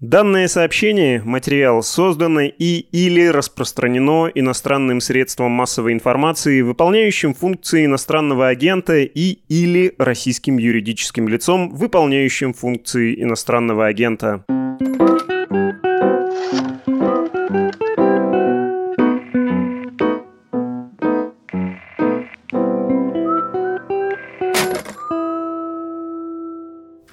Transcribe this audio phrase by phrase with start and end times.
[0.00, 8.98] Данное сообщение, материал создано и или распространено иностранным средством массовой информации, выполняющим функции иностранного агента
[8.98, 14.44] и или российским юридическим лицом, выполняющим функции иностранного агента.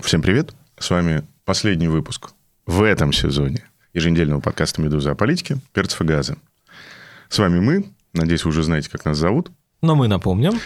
[0.01, 0.53] Всем привет!
[0.77, 2.33] С вами последний выпуск
[2.65, 6.37] в этом сезоне еженедельного подкаста «Медуза о политике» «Перцев и газы».
[7.29, 7.85] С вами мы.
[8.13, 9.51] Надеюсь, вы уже знаете, как нас зовут.
[9.81, 10.59] Но мы напомним.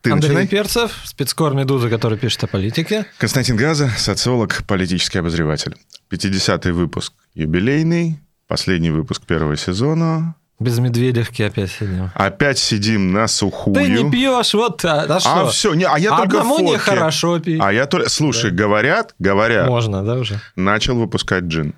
[0.00, 0.48] Ты Андрей начинай.
[0.48, 3.06] Перцев, спецкор «Медуза», который пишет о политике.
[3.18, 5.76] Константин Газа, социолог, политический обозреватель.
[6.10, 10.34] 50-й выпуск юбилейный, последний выпуск первого сезона.
[10.58, 12.10] Без медведевки опять сидим.
[12.14, 13.74] Опять сидим на сухую.
[13.76, 15.40] Ты не пьешь, вот а, а что?
[15.42, 16.72] А все, не, а я только Одному фотки.
[16.72, 17.60] нехорошо пить.
[17.62, 18.08] А я только...
[18.10, 20.40] Слушай, говорят, говорят, Можно, да, уже?
[20.56, 21.74] начал выпускать джин.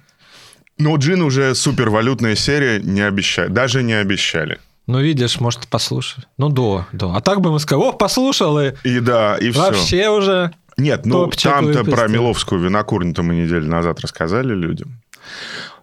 [0.79, 3.49] Но джин уже супервалютная серия, не обещали.
[3.49, 4.59] Даже не обещали.
[4.87, 6.25] Ну, видишь, может, послушай.
[6.39, 7.15] Ну, до, до.
[7.15, 9.61] А так бы мы сказали, ох, послушал, и И да, и все.
[9.61, 10.53] вообще уже...
[10.79, 15.03] Нет, ну там-то про Миловскую винокурню-то мы неделю назад рассказали людям.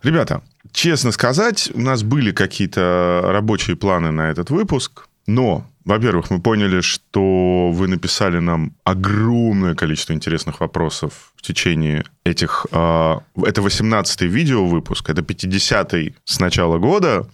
[0.02, 6.40] Ребята, честно сказать, у нас были какие-то рабочие планы на этот выпуск, но, во-первых, мы
[6.40, 12.66] поняли, что вы написали нам огромное количество интересных вопросов в течение этих...
[12.72, 17.28] а, это 18-й видео-выпуск, это 50-й с начала года.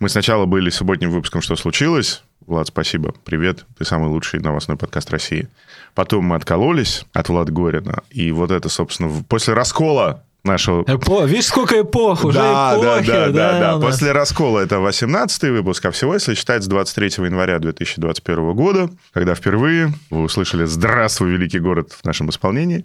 [0.00, 2.22] Мы сначала были субботним выпуском «Что случилось?».
[2.46, 3.14] Влад, спасибо.
[3.24, 3.64] Привет.
[3.78, 5.48] Ты самый лучший новостной подкаст России.
[5.94, 8.02] Потом мы откололись от Влада Горина.
[8.10, 10.82] И вот это, собственно, после раскола нашего...
[10.86, 11.24] Эпо...
[11.24, 13.78] Видишь, сколько эпох, уже да, да, эпохи, да, да, да.
[13.78, 13.84] нас.
[13.84, 19.34] После раскола это 18-й выпуск, а всего, если считать, с 23 января 2021 года, когда
[19.34, 22.84] впервые вы услышали «Здравствуй, великий город» в нашем исполнении.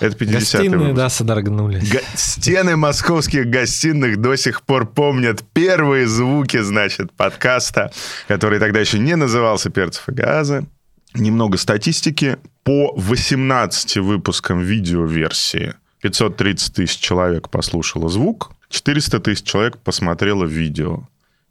[0.00, 0.96] Это 50-й Гостиные, выпуск.
[0.96, 1.90] да, содрогнулись.
[1.90, 7.90] Га- Стены московских гостиных до сих пор помнят первые звуки, значит, подкаста,
[8.28, 10.66] который тогда еще не назывался «Перцев и газы».
[11.14, 12.36] Немного статистики.
[12.62, 21.08] По 18 выпускам видеоверсии 530 тысяч человек послушало звук, 400 тысяч человек посмотрело видео.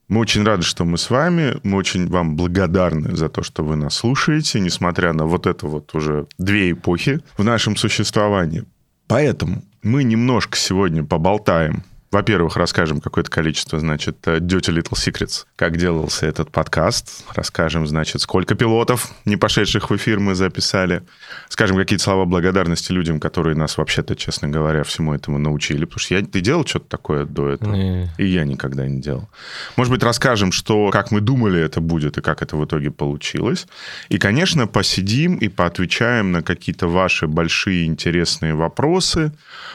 [0.08, 1.58] Мы очень рады, что мы с вами.
[1.64, 5.94] Мы очень вам благодарны за то, что вы нас слушаете, несмотря на вот это вот
[5.94, 8.64] уже две эпохи в нашем существовании.
[9.08, 11.84] Поэтому мы немножко сегодня поболтаем.
[12.12, 17.24] Во-первых, расскажем какое-то количество, значит, э, Dirty Little Secrets, как делался этот подкаст.
[17.36, 21.04] Расскажем, значит, сколько пилотов, не пошедших в эфир, мы записали.
[21.50, 25.86] Скажем какие-то слова благодарности людям, которые нас вообще-то, честно говоря, всему этому научили.
[25.86, 27.76] Потому что я, ты делал что-то такое до этого?
[27.76, 28.10] Не.
[28.18, 29.30] И я никогда не делал.
[29.76, 33.68] Может быть, расскажем, что, как мы думали это будет и как это в итоге получилось.
[34.10, 39.32] И, конечно, посидим и поотвечаем на какие-то ваши большие интересные вопросы.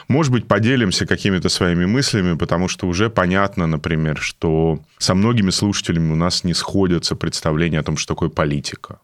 [0.09, 6.11] Может быть, поделимся какими-то своими мыслями, потому что уже понятно, например, что со многими слушателями
[6.13, 8.97] у нас не сходятся представления о том, что такое политика.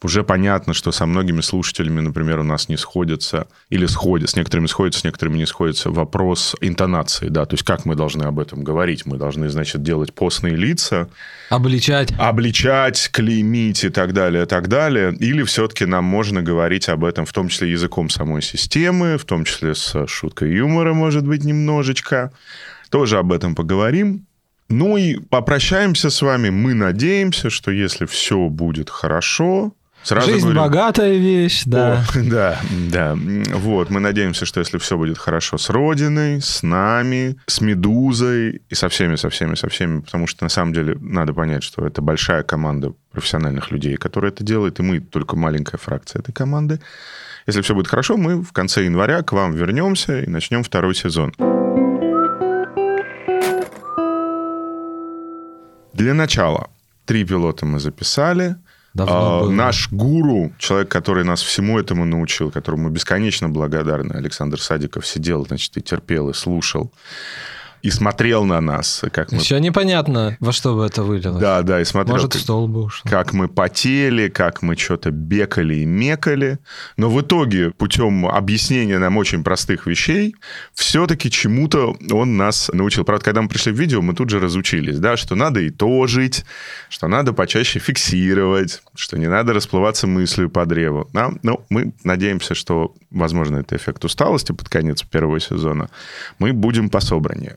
[0.00, 4.68] Уже понятно, что со многими слушателями, например, у нас не сходятся или сходят, с некоторыми
[4.68, 8.62] сходятся, с некоторыми не сходятся вопрос интонации, да, то есть как мы должны об этом
[8.62, 9.04] говорить.
[9.04, 11.08] Мы должны, значит, делать постные лица,
[11.50, 12.12] Обличать.
[12.18, 15.12] обличать, клеймить и так далее, и так далее.
[15.18, 19.44] Или все-таки нам можно говорить об этом, в том числе языком самой системы, в том
[19.44, 22.30] числе с шуткой юмора, может быть, немножечко.
[22.90, 24.27] Тоже об этом поговорим.
[24.68, 26.50] Ну и попрощаемся с вами.
[26.50, 29.72] Мы надеемся, что если все будет хорошо...
[30.04, 32.04] Сразу Жизнь говорю, богатая вещь, да.
[32.14, 33.18] о, да, да.
[33.54, 38.74] Вот, мы надеемся, что если все будет хорошо с Родиной, с нами, с Медузой и
[38.74, 42.00] со всеми, со всеми, со всеми, потому что на самом деле надо понять, что это
[42.00, 46.80] большая команда профессиональных людей, которая это делает, и мы только маленькая фракция этой команды.
[47.48, 51.34] Если все будет хорошо, мы в конце января к вам вернемся и начнем второй сезон.
[55.98, 56.70] Для начала
[57.06, 58.56] три пилота мы записали.
[58.94, 59.50] Давно А, было.
[59.50, 65.44] Наш гуру, человек, который нас всему этому научил, которому мы бесконечно благодарны, Александр Садиков, сидел,
[65.46, 66.92] значит, и терпел, и слушал,
[67.82, 69.38] и смотрел на нас, как мы...
[69.38, 71.40] Еще непонятно, во что бы это вылилось.
[71.40, 73.08] Да, да, и смотрел, Может, как- в стол бы ушло.
[73.10, 76.58] как мы потели, как мы что-то бекали и мекали.
[76.96, 80.34] Но в итоге, путем объяснения нам очень простых вещей,
[80.74, 83.04] все-таки чему-то он нас научил.
[83.04, 86.44] Правда, когда мы пришли в видео, мы тут же разучились, да, что надо итожить,
[86.88, 91.08] что надо почаще фиксировать, что не надо расплываться мыслью по древу.
[91.12, 91.30] Да?
[91.42, 95.88] Ну, мы надеемся, что, возможно, это эффект усталости под конец первого сезона.
[96.38, 97.56] Мы будем пособраннее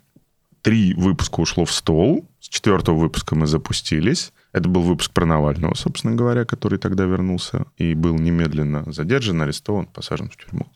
[0.62, 2.25] три выпуска ушло в стол.
[2.40, 4.31] С четвертого выпуска мы запустились.
[4.54, 9.86] Это был выпуск про Навального, собственно говоря, который тогда вернулся и был немедленно задержан, арестован,
[9.86, 10.68] посажен в тюрьму.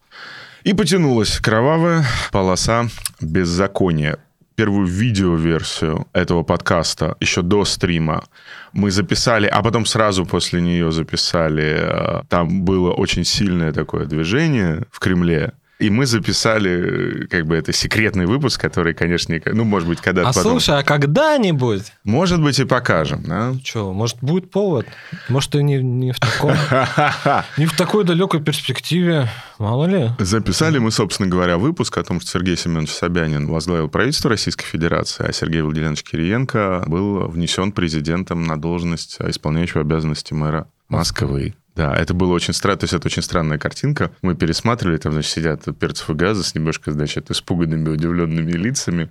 [0.64, 2.88] И потянулась кровавая полоса
[3.22, 4.18] беззакония.
[4.56, 8.24] Первую видеоверсию этого подкаста еще до стрима
[8.72, 11.76] мы записали, а потом сразу после нее записали.
[11.78, 15.52] э, Там было очень сильное такое движение в Кремле.
[15.78, 20.00] И мы записали, э, как бы, это секретный выпуск, который, конечно, не- ну, может быть,
[20.00, 20.54] когда-то А потом...
[20.54, 21.92] слушай, а когда-нибудь?
[22.06, 23.54] Может быть, и покажем, да?
[23.64, 24.88] Что, может, будет повод?
[25.28, 26.52] Может, и не, не в таком,
[27.58, 29.28] не в такой далекой перспективе,
[29.60, 30.12] мало ли.
[30.20, 35.26] Записали мы, собственно говоря, выпуск о том, что Сергей Семенович Собянин возглавил правительство Российской Федерации,
[35.28, 41.54] а Сергей Владимирович Кириенко был внесен президентом на должность исполняющего обязанности мэра Москвы.
[41.76, 44.12] Да, это было очень странно, то есть это очень странная картинка.
[44.22, 49.10] Мы пересматривали, там, значит, сидят перцев и газа с немножко, значит, испуганными, удивленными лицами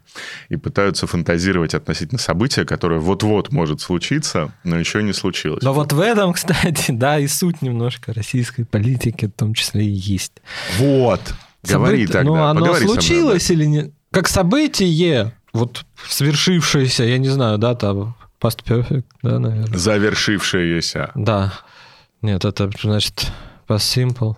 [0.49, 5.62] и пытаются фантазировать относительно события, которое вот-вот может случиться, но еще не случилось.
[5.62, 9.90] Но вот в этом, кстати, да, и суть немножко российской политики в том числе и
[9.90, 10.32] есть.
[10.78, 11.20] Вот.
[11.62, 12.31] Говори Событ- тогда.
[12.31, 13.93] Ну, оно поговори случилось или нет?
[14.10, 19.76] Как событие, вот свершившееся, я не знаю, да, там, past perfect, да, наверное.
[19.76, 21.10] Завершившееся.
[21.14, 21.52] Да.
[22.25, 23.31] Нет, это значит
[23.69, 24.37] past simple.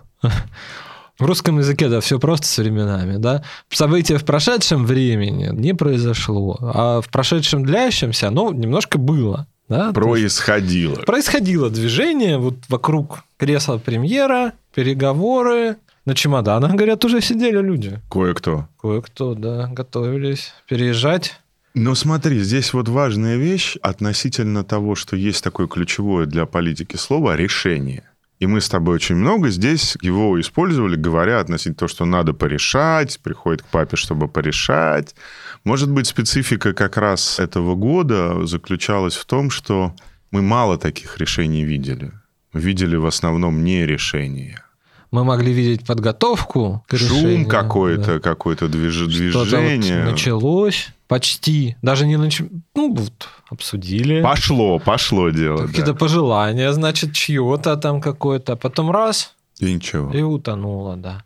[1.17, 3.43] В русском языке, да, все просто с временами, да.
[3.69, 9.93] Событие в прошедшем времени не произошло, а в прошедшем длящемся оно немножко было, да.
[9.93, 10.95] То есть Происходило.
[10.95, 15.77] Происходило движение вот вокруг кресла премьера, переговоры.
[16.03, 18.01] На чемоданах, говорят, уже сидели люди.
[18.11, 18.67] Кое-кто.
[18.81, 21.39] Кое-кто, да, готовились переезжать.
[21.73, 27.35] Но смотри, здесь вот важная вещь относительно того, что есть такое ключевое для политики слово
[27.35, 28.03] «решение».
[28.39, 33.19] И мы с тобой очень много здесь его использовали, говоря относительно того, что надо порешать,
[33.23, 35.15] приходит к папе, чтобы порешать.
[35.63, 39.95] Может быть, специфика как раз этого года заключалась в том, что
[40.29, 42.11] мы мало таких решений видели.
[42.53, 44.63] Видели в основном не решения.
[45.11, 50.03] Мы могли видеть подготовку к Шум решению, какой-то, какое-то движ- Что-то вот движение.
[50.03, 51.77] началось почти.
[51.81, 52.51] Даже не началось.
[52.75, 54.21] Ну, вот, обсудили.
[54.21, 55.67] Пошло, пошло дело.
[55.67, 55.97] Какие-то да.
[55.99, 58.53] пожелания, значит, чье-то там какое-то.
[58.53, 60.11] А потом раз, И ничего.
[60.11, 61.23] и утонуло, да.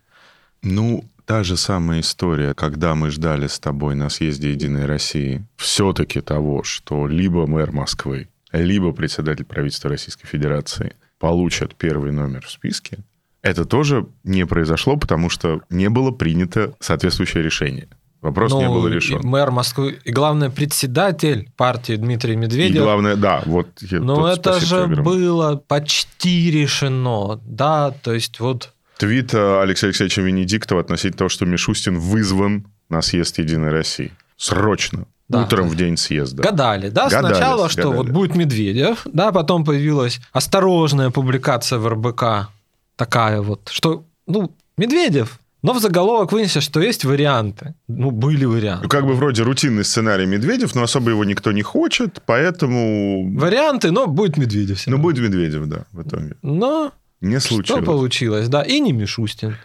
[0.61, 6.21] Ну, та же самая история, когда мы ждали с тобой на съезде «Единой России» все-таки
[6.21, 12.99] того, что либо мэр Москвы, либо председатель правительства Российской Федерации получат первый номер в списке,
[13.41, 17.87] это тоже не произошло, потому что не было принято соответствующее решение.
[18.21, 19.19] Вопрос не Ну, был и решен.
[19.23, 22.83] Мэр Москвы, и главное, председатель партии Дмитрий И Медведев.
[22.83, 23.67] главное, да, вот...
[23.89, 30.21] Но тут это же было почти решено, да, то есть вот Твит э, Алексея Алексеевича
[30.21, 34.11] Венедиктова относительно того, что Мишустин вызван на съезд «Единой России».
[34.37, 35.05] Срочно.
[35.27, 35.41] Да.
[35.43, 36.43] Утром в день съезда.
[36.43, 37.97] гадали, да, Гадали, сначала, что гадали.
[37.97, 42.49] вот будет Медведев, да, потом появилась осторожная публикация в РБК,
[42.95, 47.75] такая вот, что, ну, Медведев, но в заголовок вынесли, что есть варианты.
[47.87, 48.83] Ну, были варианты.
[48.83, 53.31] Ну, как бы вроде рутинный сценарий Медведев, но особо его никто не хочет, поэтому...
[53.37, 54.77] Варианты, но будет Медведев.
[54.79, 56.35] всё Ну, будет Медведев, да, в итоге.
[56.41, 56.91] Но
[57.21, 57.85] Не что случилось.
[57.85, 59.55] получилось, да, и не Мишустин,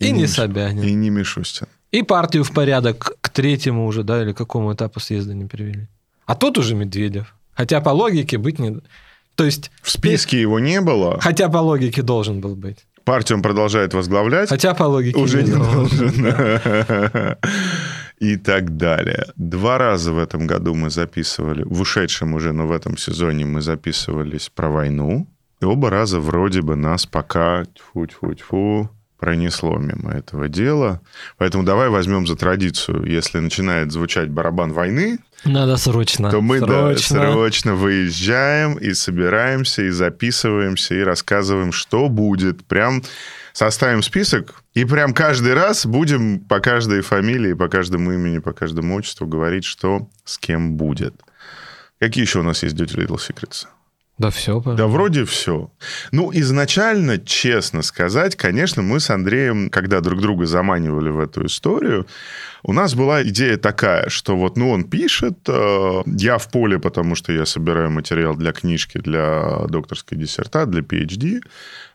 [0.00, 0.82] и, не Миш- Собянин.
[0.82, 1.68] И не Мишустин.
[1.92, 5.86] И партию в порядок к третьему уже, да, или к какому этапу съезда не привели.
[6.26, 7.34] А тут уже Медведев.
[7.54, 8.80] Хотя по логике быть не...
[9.36, 9.70] То есть...
[9.82, 11.20] В списке его не было.
[11.20, 12.86] Хотя по логике должен был быть.
[13.04, 14.48] Партию он продолжает возглавлять.
[14.48, 16.22] Хотя по логике Уже не должен.
[16.22, 17.36] должен.
[18.18, 19.26] И так далее.
[19.36, 23.60] Два раза в этом году мы записывали, в ушедшем уже, но в этом сезоне мы
[23.60, 25.28] записывались про войну.
[25.60, 31.00] И оба раза вроде бы нас пока тьфу-тьфу-тьфу пронесло мимо этого дела.
[31.38, 36.30] Поэтому давай возьмем за традицию, если начинает звучать барабан войны, Надо срочно.
[36.30, 37.32] то мы да, срочно.
[37.32, 42.64] срочно выезжаем и собираемся, и записываемся, и рассказываем, что будет.
[42.64, 43.02] Прям
[43.52, 48.94] составим список, и прям каждый раз будем по каждой фамилии, по каждому имени, по каждому
[48.96, 51.14] отчеству говорить, что с кем будет.
[51.98, 53.66] Какие еще у нас есть Dirty Little Secrets?
[54.18, 55.70] Да все, Да, вроде все.
[56.10, 62.06] Ну, изначально, честно сказать, конечно, мы с Андреем, когда друг друга заманивали в эту историю,
[62.62, 67.14] у нас была идея такая, что вот, ну, он пишет, э, я в поле, потому
[67.14, 71.42] что я собираю материал для книжки, для докторской диссертации, для PhD.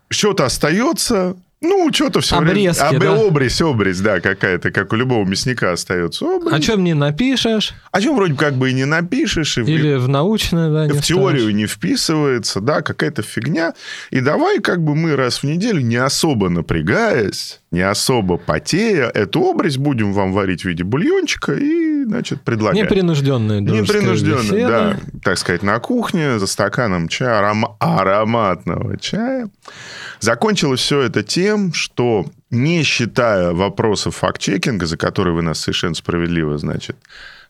[0.10, 3.00] Что-то остается, ну, что-то все Обрезки, время...
[3.00, 3.13] да?
[3.22, 6.53] Обрезь, обрезь, да, какая-то, как у любого мясника остается обрезь.
[6.53, 7.74] О чем не напишешь?
[7.91, 10.94] О чем вроде как бы и не напишешь, и в- Или в научное, да, не
[11.00, 11.56] в теорию вставишь.
[11.56, 13.74] не вписывается, да, какая-то фигня.
[14.10, 19.42] И давай как бы мы раз в неделю, не особо напрягаясь, не особо потея, эту
[19.50, 22.82] обрезь будем вам варить в виде бульончика и значит, предлагай.
[22.82, 25.00] Непринужденные Непринужденные, да.
[25.24, 27.78] Так сказать, на кухне за стаканом чая, аром...
[27.80, 29.50] ароматного чая.
[30.20, 36.58] Закончилось все это тем, что, не считая вопросов факт-чекинга, за которые вы нас совершенно справедливо,
[36.58, 36.98] значит,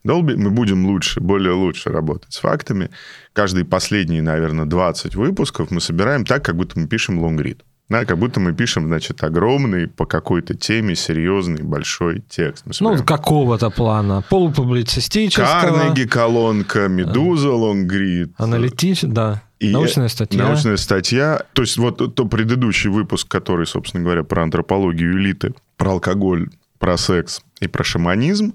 [0.04, 2.92] долби, мы будем лучше, более лучше работать с фактами.
[3.34, 7.63] Каждые последние, наверное, 20 выпусков мы собираем так, как будто мы пишем лонгрид.
[7.92, 12.64] Да, как будто мы пишем, значит, огромный по какой-то теме серьезный большой текст.
[12.80, 14.24] Ну, какого-то плана.
[14.30, 15.46] Полупублицистического.
[15.46, 18.32] Карнеги колонка, Медуза лонгрид.
[18.38, 19.44] Аналитич, да.
[19.60, 20.42] И научная статья.
[20.42, 21.44] Научная статья.
[21.52, 26.96] То есть вот то предыдущий выпуск, который, собственно говоря, про антропологию элиты, про алкоголь, про
[26.96, 28.54] секс и про шаманизм,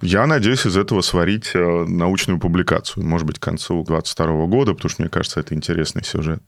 [0.00, 3.04] я надеюсь из этого сварить э, научную публикацию.
[3.04, 6.42] Может быть, к концу 2022 года, потому что, мне кажется, это интересный сюжет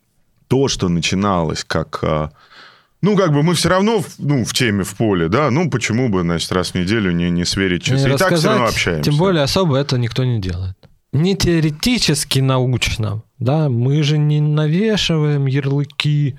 [0.47, 1.99] то, что начиналось как...
[2.03, 2.31] А,
[3.01, 6.21] ну, как бы мы все равно ну, в теме, в поле, да, ну, почему бы,
[6.21, 8.07] значит, раз в неделю не, не сверить часы.
[8.07, 9.03] Не И так все равно общаемся.
[9.03, 10.75] Тем более особо это никто не делает.
[11.11, 16.37] Не теоретически научно, да, мы же не навешиваем ярлыки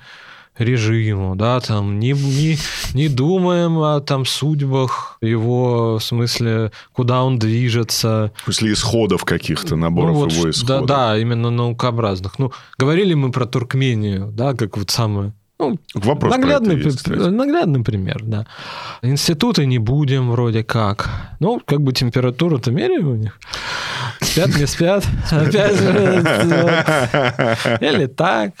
[0.57, 2.57] режиму, да, там не, не,
[2.93, 8.31] не думаем о там судьбах его, в смысле, куда он движется.
[8.41, 10.85] В смысле исходов каких-то, наборов ну, вот, его исходов.
[10.85, 12.39] Да, да, именно наукообразных.
[12.39, 18.19] Ну, говорили мы про Туркмению, да, как вот самое ну, Вопрос наглядный, есть, наглядный пример,
[18.21, 18.45] да.
[19.01, 21.09] Институты не будем вроде как.
[21.39, 23.39] Ну, как бы температуру-то меряем у них.
[24.21, 25.03] Спят, не спят.
[25.31, 26.23] Опять же.
[27.81, 28.51] Или так.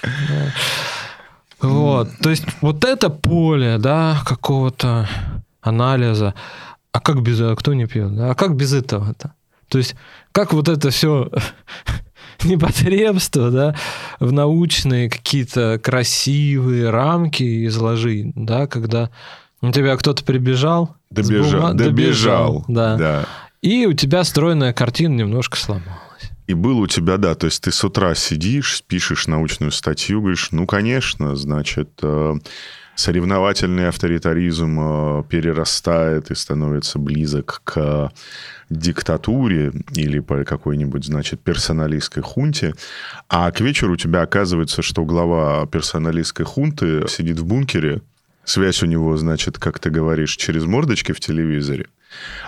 [1.61, 5.09] Вот, то есть вот это поле, да, какого-то
[5.61, 6.33] анализа.
[6.91, 8.15] А как без, а кто не пьет?
[8.15, 8.31] Да?
[8.31, 9.33] А как без этого-то?
[9.69, 9.95] То есть
[10.31, 11.29] как вот это все
[12.43, 13.75] непотребство, да,
[14.19, 19.09] в научные какие-то красивые рамки изложить, да, когда
[19.61, 21.73] у тебя кто-то прибежал, добежал, бума...
[21.73, 22.95] добежал, добежал да.
[22.95, 23.25] да,
[23.61, 26.06] и у тебя стройная картина немножко сломалась.
[26.47, 30.49] И был у тебя, да, то есть ты с утра сидишь, пишешь научную статью, говоришь,
[30.51, 32.35] ну, конечно, значит, э,
[32.95, 38.13] соревновательный авторитаризм э, перерастает и становится близок к
[38.69, 42.73] диктатуре или по какой-нибудь, значит, персоналистской хунте,
[43.27, 48.01] а к вечеру у тебя оказывается, что глава персоналистской хунты сидит в бункере,
[48.45, 51.87] связь у него, значит, как ты говоришь, через мордочки в телевизоре,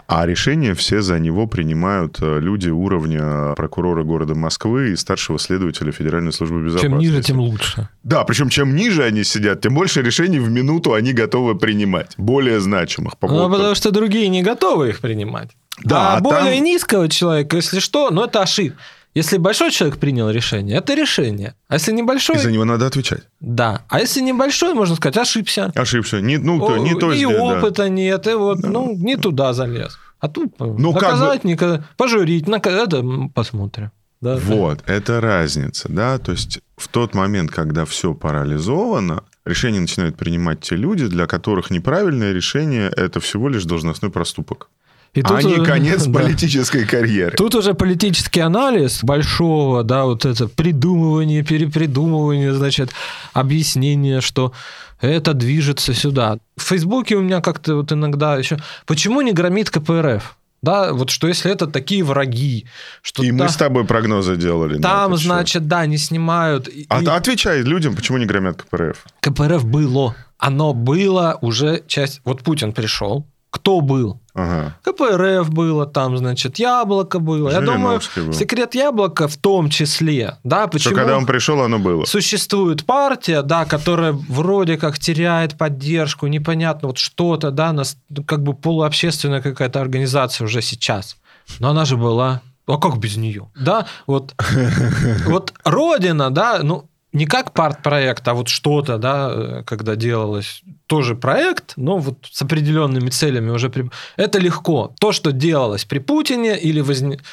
[0.08, 5.92] а решения все за него принимают э, люди уровня прокурора города Москвы и старшего следователя
[5.92, 6.90] Федеральной службы безопасности.
[6.90, 7.90] Чем ниже, тем лучше.
[8.04, 12.60] Да, причем чем ниже они сидят, тем больше решений в минуту они готовы принимать, более
[12.60, 13.18] значимых.
[13.18, 15.50] По ну, потому что другие не готовы их принимать.
[15.84, 16.64] Да, а, а более там...
[16.64, 18.78] низкого человека, если что, ну это ошибка.
[19.20, 21.54] Если большой человек принял решение, это решение.
[21.68, 22.38] А если небольшой...
[22.38, 23.24] И за него надо отвечать.
[23.42, 23.82] Да.
[23.90, 25.74] А если небольшой, можно сказать, ошибся.
[25.76, 26.22] Ошибся.
[26.22, 27.90] Не, ну, то, не то И сделать, опыта да.
[27.90, 28.70] нет, и вот, да.
[28.70, 29.98] ну, не туда залез.
[30.22, 31.50] А тут ну, наказать, как бы...
[31.50, 33.04] никогда, пожурить, это
[33.36, 33.92] посмотрим.
[34.22, 34.94] Да, вот, да.
[34.94, 40.78] это разница, да, то есть в тот момент, когда все парализовано, решения начинают принимать те
[40.78, 44.70] люди, для которых неправильное решение– это всего лишь должностной проступок.
[45.14, 46.20] И тут, а не конец да.
[46.20, 47.36] политической карьеры.
[47.36, 52.92] Тут уже политический анализ большого, да, вот это придумывание, перепридумывание, значит,
[53.34, 54.54] объяснение, что
[55.02, 56.38] это движется сюда.
[56.58, 58.58] В Фейсбуке у меня как-то вот иногда еще...
[58.86, 60.36] Почему не громит КПРФ?
[60.62, 62.66] Да, вот что если это такие враги,
[63.02, 64.78] что и да, мы с тобой прогнозы делали.
[64.78, 66.68] Там, значит, да, не снимают.
[66.90, 67.06] А и...
[67.06, 69.06] отвечай людям, почему не громят КПРФ?
[69.22, 72.20] КПРФ было, оно было уже часть.
[72.26, 74.20] Вот Путин пришел, кто был?
[74.40, 74.76] Ага.
[74.84, 77.50] КПРФ было там, значит, Яблоко было.
[77.50, 78.34] Я думаю, был.
[78.34, 80.38] секрет Яблока в том числе.
[80.44, 80.92] Да, почему?
[80.92, 82.06] Что когда он пришел, оно было.
[82.06, 88.54] Существует партия, да, которая вроде как теряет поддержку, непонятно, вот что-то, да, нас, как бы
[88.54, 91.18] полуобщественная какая-то организация уже сейчас.
[91.60, 92.42] Но она же была.
[92.68, 93.50] А как без нее?
[93.60, 94.36] Да, вот,
[95.26, 101.16] вот Родина, да, ну, не как парт-проект, а вот что-то, да, э, когда делалось, тоже
[101.16, 103.70] проект, но вот с определенными целями уже.
[103.70, 103.90] При...
[104.16, 104.94] Это легко.
[105.00, 107.24] То, что делалось при Путине или возник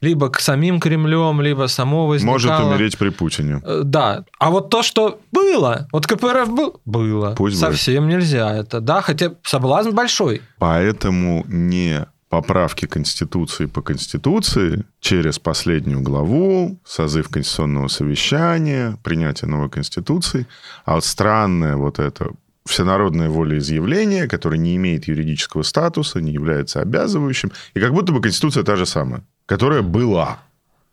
[0.00, 2.32] либо к самим Кремлем, либо само возникало.
[2.32, 3.60] Может умереть при Путине.
[3.64, 4.24] Э, да.
[4.38, 7.34] А вот то, что было, вот КПРФ был, было.
[7.36, 8.16] Пусть Совсем будет.
[8.16, 10.42] нельзя это, да, хотя соблазн большой.
[10.58, 20.46] Поэтому не поправки Конституции по Конституции через последнюю главу, созыв Конституционного совещания, принятие новой Конституции,
[20.84, 22.30] а вот странное вот это
[22.64, 28.62] всенародное волеизъявление, которое не имеет юридического статуса, не является обязывающим, и как будто бы Конституция
[28.62, 30.38] та же самая, которая была.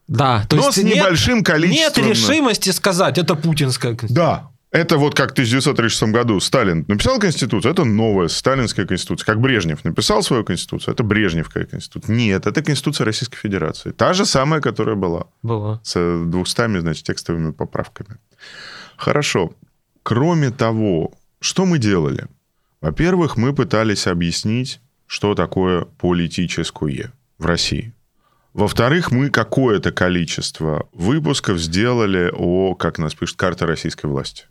[0.07, 2.03] Да, то Но есть с небольшим нет, количеством...
[2.03, 4.15] Нет решимости сказать, это путинская конституция.
[4.15, 9.25] Да, Это вот как в 1936 году Сталин написал Конституцию, это новая сталинская Конституция.
[9.25, 12.13] Как Брежнев написал свою Конституцию, это Брежневская Конституция.
[12.13, 13.91] Нет, это Конституция Российской Федерации.
[13.91, 15.27] Та же самая, которая была.
[15.41, 15.79] Была.
[15.83, 15.93] С
[16.25, 18.17] 200, значит, текстовыми поправками.
[18.97, 19.53] Хорошо.
[20.03, 22.25] Кроме того, что мы делали?
[22.81, 27.93] Во-первых, мы пытались объяснить, что такое политическое в России.
[28.53, 34.45] Во-вторых, мы какое-то количество выпусков сделали о, как нас пишет, карта российской власти.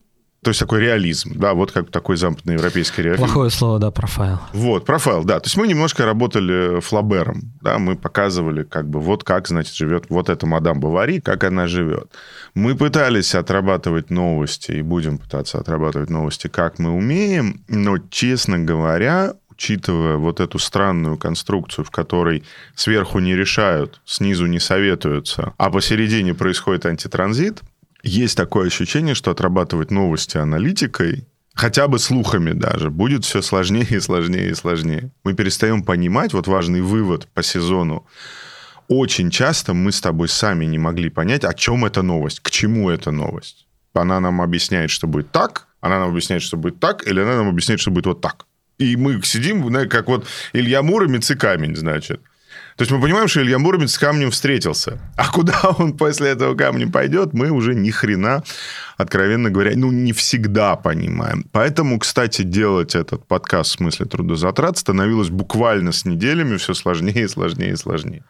[0.47, 3.25] То есть такой реализм, да, вот как такой западноевропейский реализм.
[3.25, 4.39] Плохое слово, да, профайл.
[4.53, 5.41] Вот, профайл, да.
[5.41, 10.05] То есть мы немножко работали флабером, да, мы показывали, как бы, вот как, значит, живет
[10.09, 12.13] вот эта мадам Бавари, как она живет.
[12.55, 19.35] Мы пытались отрабатывать новости и будем пытаться отрабатывать новости, как мы умеем, но, честно говоря,
[19.51, 22.45] учитывая вот эту странную конструкцию, в которой
[22.77, 27.63] сверху не решают, снизу не советуются, а посередине происходит антитранзит,
[28.07, 34.01] есть такое ощущение, что отрабатывать новости аналитикой, хотя бы слухами даже, будет все сложнее и
[34.01, 35.11] сложнее и сложнее.
[35.25, 38.07] Мы перестаем понимать, вот важный вывод по сезону,
[38.89, 42.91] очень часто мы с тобой сами не могли понять, о чем эта новость, к чему
[42.91, 43.67] эта новость.
[43.93, 47.49] Она нам объясняет, что будет так, она нам объясняет, что будет так, или она нам
[47.49, 48.47] объясняет, что будет вот так.
[48.79, 52.21] И мы сидим, как вот Илья Муромец и камень, значит.
[52.77, 54.99] То есть мы понимаем, что Илья Муромец с камнем встретился.
[55.17, 58.43] А куда он после этого камня пойдет, мы уже ни хрена,
[58.99, 61.47] откровенно говоря, ну, не всегда понимаем.
[61.53, 67.29] Поэтому, кстати, делать этот подкаст в смысле трудозатрат становилось буквально с неделями все сложнее и
[67.29, 68.23] сложнее и сложнее.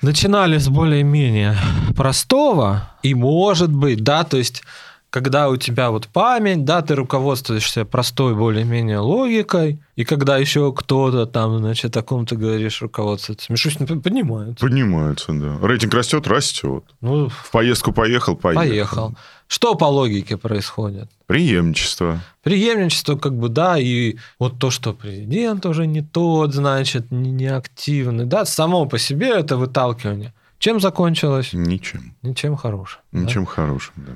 [0.00, 1.56] Начинали с более-менее
[1.96, 4.62] простого, и может быть, да, то есть
[5.10, 11.26] когда у тебя вот память, да, ты руководствуешься простой более-менее логикой, и когда еще кто-то
[11.26, 14.64] там, значит, о ком ты говоришь руководствуется, мишусины поднимаются.
[14.64, 15.58] Поднимаются, да.
[15.66, 16.84] Рейтинг растет, растет.
[17.00, 18.68] Ну, в поездку поехал, поехал.
[18.68, 19.14] Поехал.
[19.48, 21.08] Что по логике происходит?
[21.26, 22.20] Преемничество.
[22.42, 27.46] Преемничество, как бы, да, и вот то, что президент уже не тот, значит, не, не
[27.46, 30.34] активный, да, само по себе это выталкивание.
[30.58, 31.50] Чем закончилось?
[31.52, 32.14] Ничем.
[32.22, 33.00] Ничем хорошим.
[33.12, 33.50] Ничем да?
[33.50, 34.12] хорошим, да.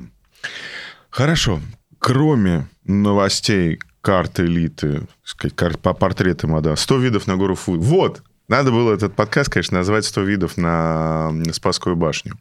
[1.11, 1.61] Хорошо.
[1.99, 7.79] Кроме новостей карты элиты, сказать, по портретам, да, 100 видов на гору Фу.
[7.79, 12.35] Вот, надо было этот подкаст, конечно, назвать «100 видов на Спасскую башню».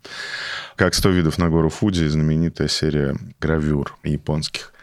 [0.75, 4.73] Как «100 видов на гору Фудзи» знаменитая серия гравюр японских.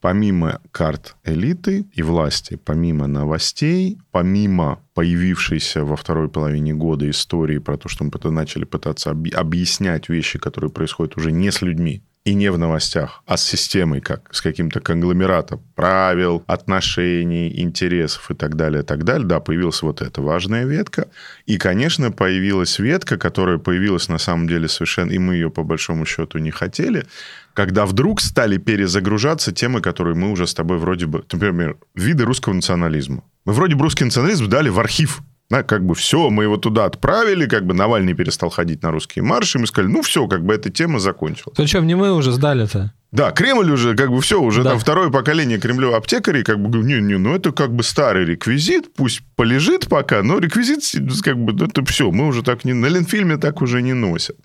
[0.00, 7.76] Помимо карт элиты и власти, помимо новостей, помимо появившейся во второй половине года истории про
[7.76, 12.50] то, что мы начали пытаться объяснять вещи, которые происходят уже не с людьми, и не
[12.50, 18.82] в новостях, а с системой, как с каким-то конгломератом правил, отношений, интересов и так далее,
[18.82, 19.26] так далее.
[19.26, 21.08] Да, появилась вот эта важная ветка.
[21.46, 26.04] И, конечно, появилась ветка, которая появилась на самом деле совершенно, и мы ее по большому
[26.04, 27.06] счету не хотели,
[27.54, 31.24] когда вдруг стали перезагружаться темы, которые мы уже с тобой вроде бы...
[31.32, 33.24] Например, виды русского национализма.
[33.44, 36.84] Мы вроде бы русский национализм дали в архив да, как бы все, мы его туда
[36.84, 40.54] отправили, как бы Навальный перестал ходить на русские марши, мы сказали, ну все, как бы
[40.54, 41.56] эта тема закончилась.
[41.56, 42.92] Причем не мы уже сдали-то.
[43.10, 44.70] Да, Кремль уже, как бы все, уже да.
[44.70, 49.22] там второе поколение Кремлева аптекарей, как бы, не-не, ну это как бы старый реквизит, пусть
[49.36, 50.82] полежит пока, но реквизит,
[51.22, 54.36] как бы, это все, мы уже так не, на Ленфильме так уже не носят.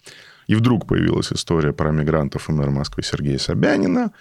[0.47, 4.11] И вдруг появилась история про мигрантов и мэра Москвы Сергея Собянина,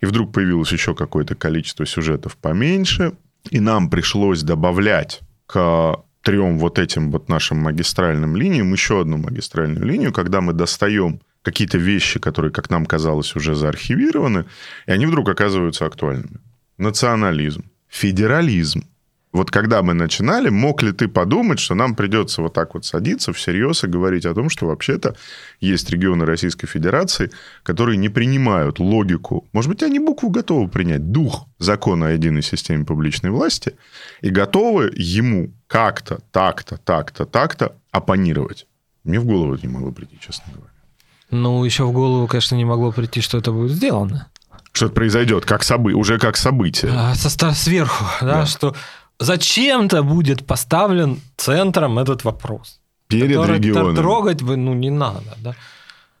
[0.00, 3.12] и вдруг появилось еще какое-то количество сюжетов поменьше,
[3.50, 9.84] и нам пришлось добавлять к трем вот этим вот нашим магистральным линиям еще одну магистральную
[9.84, 14.44] линию, когда мы достаем какие-то вещи, которые, как нам казалось, уже заархивированы,
[14.86, 16.40] и они вдруг оказываются актуальными.
[16.78, 18.84] Национализм, федерализм,
[19.32, 23.32] вот когда мы начинали, мог ли ты подумать, что нам придется вот так вот садиться
[23.32, 25.16] всерьез и говорить о том, что вообще-то
[25.58, 27.30] есть регионы Российской Федерации,
[27.62, 32.84] которые не принимают логику, может быть, они букву готовы принять, дух закона о единой системе
[32.84, 33.74] публичной власти,
[34.20, 38.66] и готовы ему как-то, так-то, так-то, так-то оппонировать.
[39.04, 40.72] Мне в голову это не могло прийти, честно говоря.
[41.30, 44.26] Ну, еще в голову, конечно, не могло прийти, что это будет сделано.
[44.72, 45.94] Что это произойдет, как собы...
[45.94, 46.92] уже как событие.
[46.94, 48.46] А, со сверху, да, да.
[48.46, 48.74] что
[49.18, 52.80] зачем-то будет поставлен центром этот вопрос.
[53.08, 53.96] Перед регионом.
[53.96, 55.54] Трогать бы, ну, не надо, да.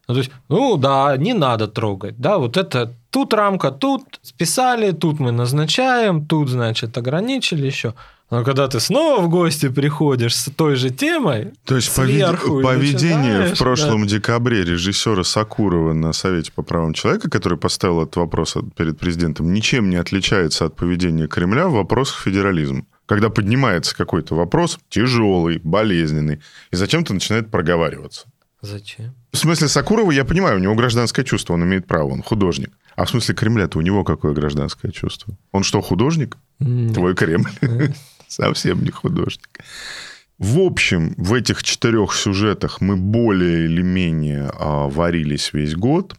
[0.08, 4.92] Ну, то есть, ну да, не надо трогать, да, вот это тут рамка, тут списали,
[4.92, 7.94] тут мы назначаем, тут, значит, ограничили еще.
[8.32, 13.54] Но когда ты снова в гости приходишь с той же темой, то есть сверху поведение
[13.54, 14.08] в прошлом да.
[14.08, 19.90] декабре режиссера Сакурова на Совете по правам человека, который поставил этот вопрос перед президентом, ничем
[19.90, 26.40] не отличается от поведения Кремля в вопросах федерализма когда поднимается какой-то вопрос тяжелый, болезненный,
[26.70, 28.26] и зачем-то начинает проговариваться.
[28.62, 29.14] Зачем?
[29.32, 32.70] В смысле Сакурова, я понимаю, у него гражданское чувство, он имеет право, он художник.
[32.94, 35.36] А в смысле Кремля-то у него какое гражданское чувство?
[35.50, 36.36] Он что, художник?
[36.58, 36.94] Нет.
[36.94, 37.50] Твой Кремль.
[38.32, 39.60] Совсем не художник.
[40.38, 46.16] В общем, в этих четырех сюжетах мы более или менее а, варились весь год.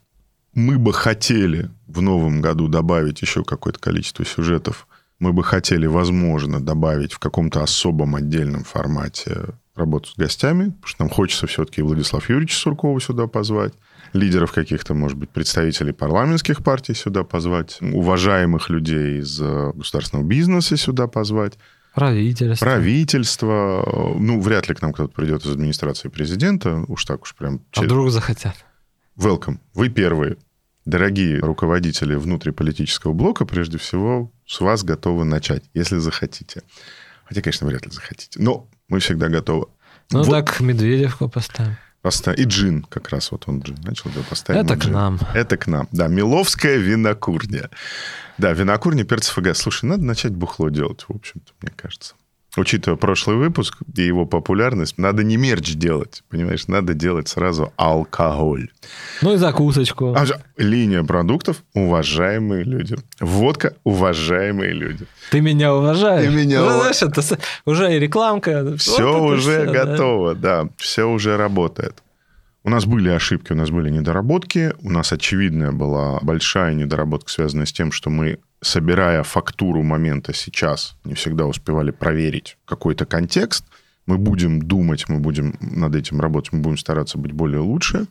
[0.53, 4.87] Мы бы хотели в новом году добавить еще какое-то количество сюжетов.
[5.17, 11.01] Мы бы хотели, возможно, добавить в каком-то особом отдельном формате работу с гостями, потому что
[11.01, 13.73] нам хочется все-таки Владислав Юрьевича Суркова сюда позвать,
[14.13, 20.77] лидеров каких-то, может быть, представителей парламентских партий сюда позвать, уважаемых людей из э, государственного бизнеса
[20.77, 21.57] сюда позвать.
[21.93, 22.65] Правительство.
[22.65, 24.15] Правительство.
[24.19, 26.83] Ну, вряд ли к нам кто-то придет из администрации президента.
[26.87, 27.61] Уж так уж прям...
[27.75, 28.55] А вдруг захотят?
[29.17, 29.57] Welcome.
[29.73, 30.37] Вы первые.
[30.85, 36.63] Дорогие руководители внутриполитического блока, прежде всего, с вас готовы начать, если захотите.
[37.25, 38.41] Хотя, конечно, вряд ли захотите.
[38.41, 39.67] Но мы всегда готовы.
[40.11, 40.29] Ну Вот.
[40.31, 41.77] так Медведевку поставим.
[42.01, 44.59] Поста- И джин, как раз вот он джин начал, да, поставим.
[44.65, 44.93] Это мы к джин.
[44.93, 45.19] нам.
[45.33, 45.87] Это к нам.
[45.93, 47.69] Да, Миловская винокурня.
[48.37, 49.57] Да, винокурня перцев и газ.
[49.59, 52.15] Слушай, надо начать бухло делать, в общем-то, мне кажется.
[52.55, 56.67] Учитывая прошлый выпуск и его популярность, надо не мерч делать, понимаешь?
[56.67, 58.69] Надо делать сразу алкоголь.
[59.23, 60.13] Ну и закусочку.
[60.15, 62.95] А же- линия продуктов– уважаемые люди.
[63.19, 65.05] Водка– уважаемые люди.
[65.31, 66.25] Ты меня уважаешь?
[66.29, 67.21] Ты меня Ну, ува- знаешь, это
[67.65, 68.77] уже и рекламка.
[68.77, 69.85] Все Вот уже да.
[69.85, 70.67] готово, да.
[70.77, 72.03] Все уже работает.
[72.65, 74.73] У нас были ошибки, у нас были недоработки.
[74.81, 80.95] У нас очевидная была большая недоработка, связанная с тем, что мы, собирая фактуру момента сейчас,
[81.03, 83.65] не всегда успевали проверить какой-то контекст.
[84.05, 88.05] Мы будем думать, мы будем над этим работать, мы будем стараться быть более лучше.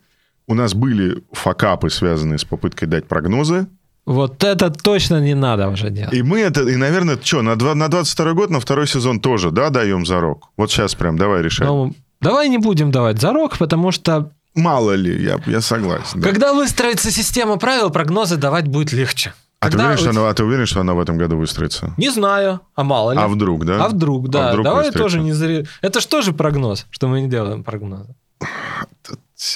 [0.46, 3.66] У нас были факапы, связанные с попыткой дать прогнозы.
[4.04, 6.12] Вот это точно не надо уже делать.
[6.12, 9.50] И мы это, и, наверное, что, на, два- на 22 год, на второй сезон тоже,
[9.50, 10.48] да, даем зарок?
[10.56, 11.66] Вот сейчас прям давай решай.
[11.66, 16.20] Ну, давай не будем давать зарок, потому что Мало ли, я, я согласен.
[16.20, 16.28] да.
[16.28, 19.32] когда выстроится система правил, прогнозы давать будет легче.
[19.60, 21.94] А, ты Когда уверен, что она, а ты уверен, что она в этом году выстроится?
[21.96, 23.18] Не знаю, а мало ли.
[23.18, 23.84] А вдруг, да?
[23.84, 24.48] А вдруг, да.
[24.48, 25.02] А вдруг Давай выстроится?
[25.02, 25.66] тоже не зри...
[25.82, 28.14] Это же тоже прогноз, что мы не делаем прогнозы.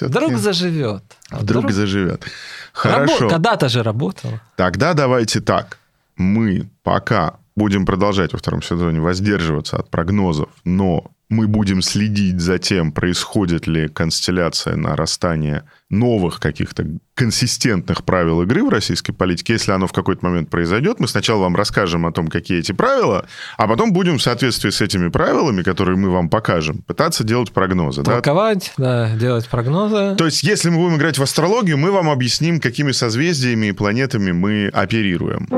[0.00, 1.02] Вдруг заживет.
[1.30, 2.24] А вдруг заживет.
[2.72, 3.26] Хорошо.
[3.26, 4.40] Рабо- Когда-то же работало.
[4.56, 5.78] Тогда давайте так.
[6.16, 12.58] Мы пока будем продолжать во втором сезоне воздерживаться от прогнозов, но мы будем следить за
[12.58, 19.54] тем, происходит ли констелляция нарастания новых каких-то консистентных правил игры в российской политике.
[19.54, 23.26] Если оно в какой-то момент произойдет, мы сначала вам расскажем о том, какие эти правила,
[23.56, 28.02] а потом будем в соответствии с этими правилами, которые мы вам покажем, пытаться делать прогнозы.
[28.02, 28.12] да?
[28.12, 30.14] Толковать, да, делать прогнозы.
[30.16, 34.30] То есть, если мы будем играть в астрологию, мы вам объясним, какими созвездиями и планетами
[34.30, 35.48] мы оперируем.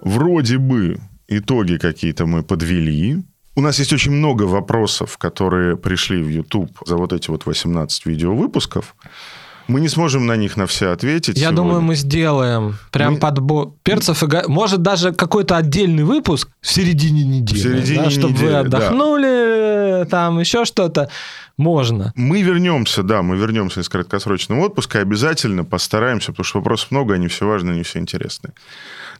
[0.00, 0.98] Вроде бы
[1.38, 3.22] итоги какие-то мы подвели.
[3.54, 8.06] У нас есть очень много вопросов, которые пришли в YouTube за вот эти вот 18
[8.06, 8.94] видеовыпусков.
[9.68, 11.36] Мы не сможем на них на все ответить.
[11.36, 11.56] Я сегодня.
[11.56, 17.24] думаю, мы сделаем прям Мы- подбор перцев и Может, даже какой-то отдельный выпуск в середине
[17.24, 17.58] недели.
[17.58, 18.60] В середине да, чтобы недели, вы да.
[18.60, 21.10] отдохнули, там еще что-то.
[21.58, 22.12] Можно.
[22.16, 27.28] Мы вернемся, да, мы вернемся из краткосрочного отпуска, обязательно постараемся, потому что вопросов много, они
[27.28, 28.54] все важные, они все интересные.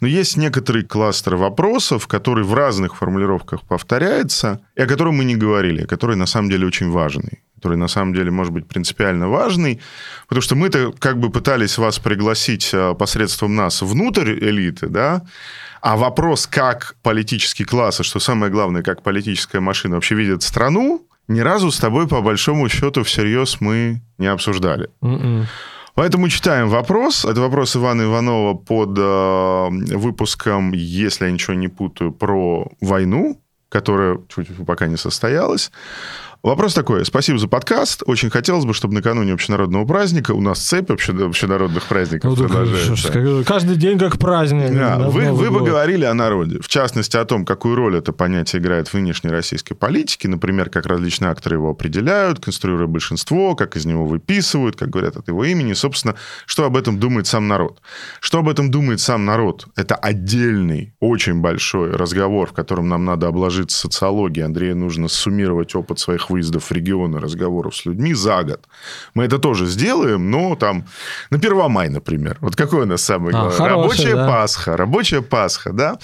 [0.00, 5.36] Но есть некоторый кластер вопросов, который в разных формулировках повторяется, и о котором мы не
[5.36, 9.80] говорили, который на самом деле очень важный, который на самом деле может быть принципиально важный,
[10.28, 15.22] потому что мы-то как бы пытались вас пригласить э, посредством нас внутрь элиты, да,
[15.82, 21.06] а вопрос, как политический класс, и что самое главное, как политическая машина вообще видит страну,
[21.26, 24.88] ни разу с тобой, по большому счету, всерьез мы не обсуждали.
[25.02, 25.46] М-м.
[25.94, 27.24] Поэтому читаем вопрос.
[27.24, 34.18] Это вопрос Ивана Иванова под э, выпуском, если я ничего не путаю, про войну, которая
[34.34, 35.72] чуть пока не состоялась.
[36.42, 37.04] Вопрос такой.
[37.04, 38.02] Спасибо за подкаст.
[38.04, 43.12] Очень хотелось бы, чтобы накануне общенародного праздника у нас цепь обще- общенародных праздников Ну, продолжается.
[43.12, 44.74] как- каждый день как праздник.
[44.74, 48.60] Да, вы, вы бы говорили о народе, в частности о том, какую роль это понятие
[48.60, 53.86] играет в нынешней российской политике, например, как различные акторы его определяют, конструируя большинство, как из
[53.86, 57.80] него выписывают, как говорят от его имени, собственно, что об этом думает сам народ.
[58.18, 59.68] Что об этом думает сам народ?
[59.76, 64.44] Это отдельный, очень большой разговор, в котором нам надо обложиться социологией.
[64.44, 68.66] Андрею нужно суммировать опыт своих выездов в регионы, разговоров с людьми за год.
[69.14, 70.84] Мы это тоже сделаем, но там
[71.30, 72.38] на Первомай, например.
[72.40, 73.56] Вот какой у нас самый А, главный?
[73.56, 74.28] хороший, Рабочая да.
[74.28, 75.98] Пасха, рабочая Пасха, да?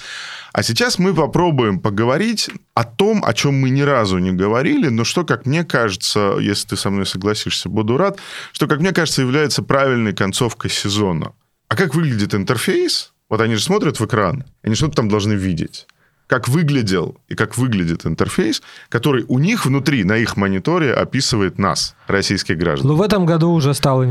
[0.53, 5.05] А сейчас мы попробуем поговорить о том, о чем мы ни разу не говорили, но
[5.05, 8.19] что, как мне кажется, если ты со мной согласишься, буду рад,
[8.53, 11.33] что, как мне кажется, является правильной концовкой сезона.
[11.69, 13.13] А как выглядит интерфейс?
[13.29, 15.87] Вот они же смотрят в экран, они что-то там должны видеть.
[16.29, 21.97] Как выглядел и как выглядит интерфейс, который у них внутри, на их мониторе описывает нас,
[22.07, 22.87] российских граждан.
[22.87, 24.07] Ну, в этом году уже стало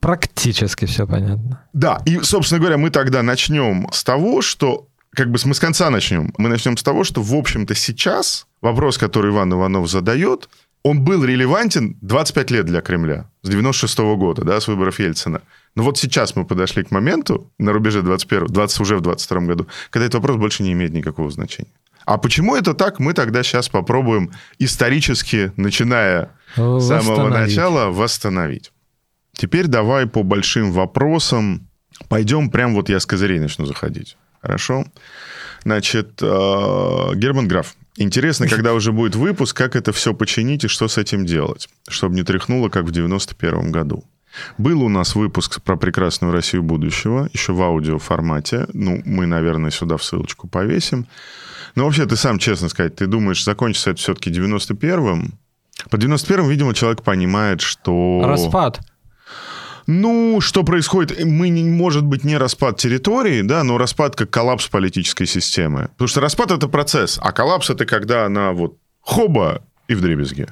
[0.00, 1.62] практически все понятно.
[1.72, 5.90] Да, и, собственно говоря, мы тогда начнем с того, что как бы мы с конца
[5.90, 6.32] начнем.
[6.38, 10.48] Мы начнем с того, что, в общем-то, сейчас вопрос, который Иван Иванов задает,
[10.82, 15.40] он был релевантен 25 лет для Кремля, с 96 -го года, да, с выборов Ельцина.
[15.76, 19.66] Но вот сейчас мы подошли к моменту, на рубеже 21 20, уже в 22 году,
[19.90, 21.70] когда этот вопрос больше не имеет никакого значения.
[22.04, 28.72] А почему это так, мы тогда сейчас попробуем исторически, начиная с самого начала, восстановить.
[29.34, 31.68] Теперь давай по большим вопросам
[32.08, 34.16] пойдем прям вот я с козырей начну заходить.
[34.40, 34.84] Хорошо?
[35.62, 40.88] Значит, э, Герман Граф, интересно, когда уже будет выпуск, как это все починить и что
[40.88, 44.04] с этим делать, чтобы не тряхнуло, как в 91 году.
[44.58, 48.66] Был у нас выпуск про прекрасную Россию будущего, еще в аудиоформате.
[48.72, 51.06] Ну, мы, наверное, сюда в ссылочку повесим.
[51.74, 55.38] Но вообще, ты сам честно сказать, ты думаешь, закончится это все-таки 91-м?
[55.90, 58.22] По 91-м, видимо, человек понимает, что...
[58.24, 58.80] Распад.
[59.86, 61.24] Ну, что происходит?
[61.24, 65.88] Мы, не, может быть, не распад территории, да, но распад как коллапс политической системы.
[65.92, 70.48] Потому что распад– это процесс, а коллапс– это когда она вот хоба и в дребезге.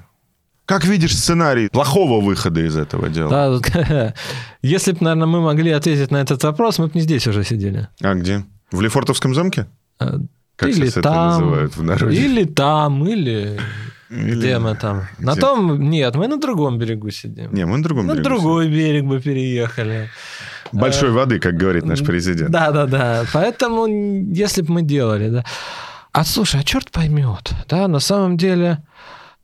[0.66, 3.60] Как видишь сценарий плохого выхода из этого дела?
[3.60, 4.14] Да,
[4.62, 7.88] если бы, наверное, мы могли ответить на этот вопрос, мы бы не здесь уже сидели.
[8.00, 8.44] А где?
[8.70, 9.66] В Лефортовском замке?
[9.98, 10.18] А,
[10.54, 12.16] Как или сейчас это там, называют в народе?
[12.16, 13.58] или там, или...
[14.10, 15.02] Или- Где мы там?
[15.18, 15.40] На Где?
[15.40, 15.88] том...
[15.90, 17.52] Нет, мы на другом берегу сидим.
[17.54, 20.10] Не, мы на другом на берегу другой берег бы переехали.
[20.66, 20.80] сидим.
[20.80, 22.50] Большой воды, как говорит наш президент.
[22.50, 23.24] Да, да, да.
[23.32, 25.44] Поэтому, если бы мы делали, да.
[26.12, 28.78] А слушай, а черт поймет, да, на самом деле.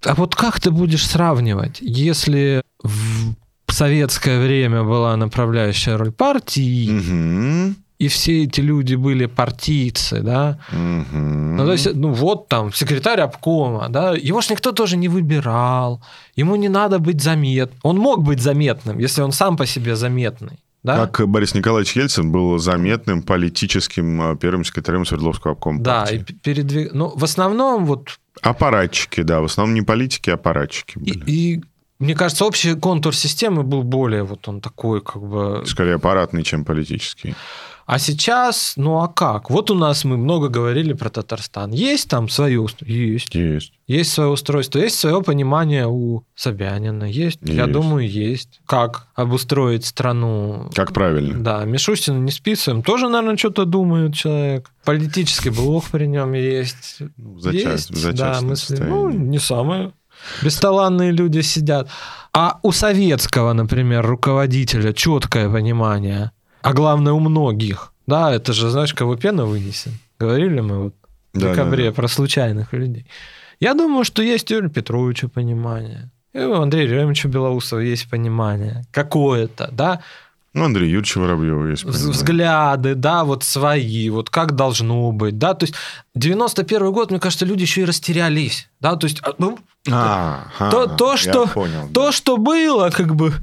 [0.05, 3.35] А вот как ты будешь сравнивать, если в
[3.73, 7.77] советское время была направляющая роль партии, Мгм.
[7.99, 10.59] И все эти люди были партийцы, да?
[10.73, 11.57] Мгм.
[11.57, 16.01] Ну, то есть, ну вот там, секретарь обкома, да, его ж никто тоже не выбирал,
[16.37, 17.79] ему не надо быть заметным.
[17.83, 20.59] Он мог быть заметным, если он сам по себе заметный.
[20.83, 21.07] Да?
[21.09, 26.33] Как Борис Николаевич Ельцин был заметным политическим э, первым секретарем Свердловского обкома Да, и партии.
[26.33, 26.93] п- передвиг...
[26.95, 28.19] Ну, в основном вот...
[28.43, 31.25] Аппаратчики, да, в основном не политики, а аппаратчики И, были.
[31.31, 31.61] и,
[31.99, 35.65] мне кажется, общий контур системы был более вот он такой как бы...
[35.67, 37.35] Скорее аппаратный, чем политический.
[37.87, 39.49] А сейчас, ну а как?
[39.49, 41.71] Вот у нас мы много говорили про Татарстан.
[41.71, 42.93] Есть там свое устройство?
[42.93, 43.35] Есть.
[43.35, 43.73] Есть.
[43.87, 47.05] Есть свое устройство, есть свое понимание у Собянина.
[47.05, 47.73] Есть, я Есть.
[47.73, 48.61] думаю, есть.
[48.67, 50.69] Как обустроить страну?
[50.75, 51.39] Как правильно.
[51.39, 52.83] Да, Мишустин не списываем.
[52.83, 54.69] Тоже, наверное, что-то думает человек.
[54.85, 56.99] Политический блок при нем есть.
[57.17, 58.77] Ну, за есть, час- за да, мысли.
[58.83, 59.93] Ну, не самые
[60.43, 61.89] бесталанные люди сидят.
[62.33, 66.33] А у советского, например, руководителя четкое понимание,
[66.67, 67.93] а главное у многих.
[68.07, 69.93] Да, это же, знаешь, кого пена вынесен.
[70.19, 70.95] Говорили мы вот
[71.33, 71.95] в Да, декабре да, да.
[71.95, 73.07] про случайных людей.
[73.61, 76.11] Я думаю, что есть у Юрия Петровича понимание.
[76.35, 78.85] И у Андрея Ремовича Белоусова есть понимание.
[78.93, 80.01] Какое-то, да?
[80.53, 81.83] Ну, Андрей Юрьевич Воробьев есть.
[81.85, 82.11] Понимание.
[82.13, 85.75] взгляды, да, вот свои, вот как должно быть, да, то есть
[86.15, 89.59] 91 год, мне кажется, люди еще и растерялись, да, то есть а, ну,
[89.91, 92.13] А, то, то, что, понял, то, да.
[92.13, 93.35] что было, как бы,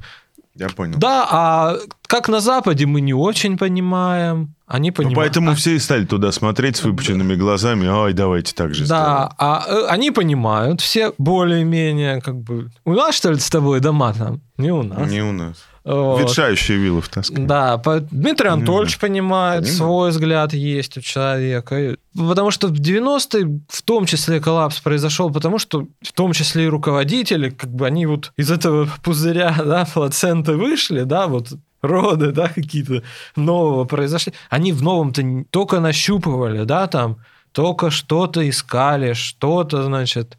[0.55, 0.97] Я понял.
[0.99, 5.15] да, а как на Западе мы не очень понимаем, они Ну, понимают.
[5.17, 7.87] поэтому а- все и стали туда смотреть с выпученными глазами.
[7.87, 13.13] Ой, давайте так же Да, а э, они понимают, все более-менее, как бы, у нас,
[13.15, 14.41] что ли, с тобой дома там?
[14.57, 15.07] Не у нас.
[15.07, 15.11] сделаем.
[15.11, 15.57] Не у нас.
[15.83, 16.21] Вот.
[16.21, 17.45] Ветшающие виллы в Тоскане.
[17.45, 17.77] Да,
[18.09, 19.77] Дмитрий Анатольевич понимает, Понимаю.
[19.77, 21.97] свой взгляд есть у человека.
[22.17, 26.67] Потому что в 90-е в том числе коллапс произошел, потому что в том числе и
[26.69, 31.49] руководители, как бы они вот из этого пузыря, да, плаценты вышли, да, вот
[31.83, 33.03] роды, да, какие-то
[33.35, 34.33] нового произошли.
[34.49, 37.17] Они в новом-то только нащупывали, да, там,
[37.51, 40.37] только что-то искали, что-то, значит,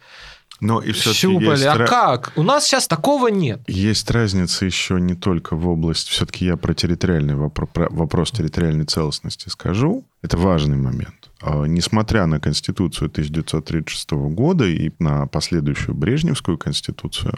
[0.61, 1.51] Но и щупали.
[1.51, 2.33] есть, А как?
[2.37, 3.61] У нас сейчас такого нет.
[3.69, 6.11] есть разница еще не только в области...
[6.11, 10.05] Все-таки я про территориальный вопрос, про вопрос территориальной целостности скажу.
[10.23, 11.31] Это важный момент.
[11.41, 17.35] А, Несмотря на Конституцию 1936 года и на последующую Брежневскую Конституцию,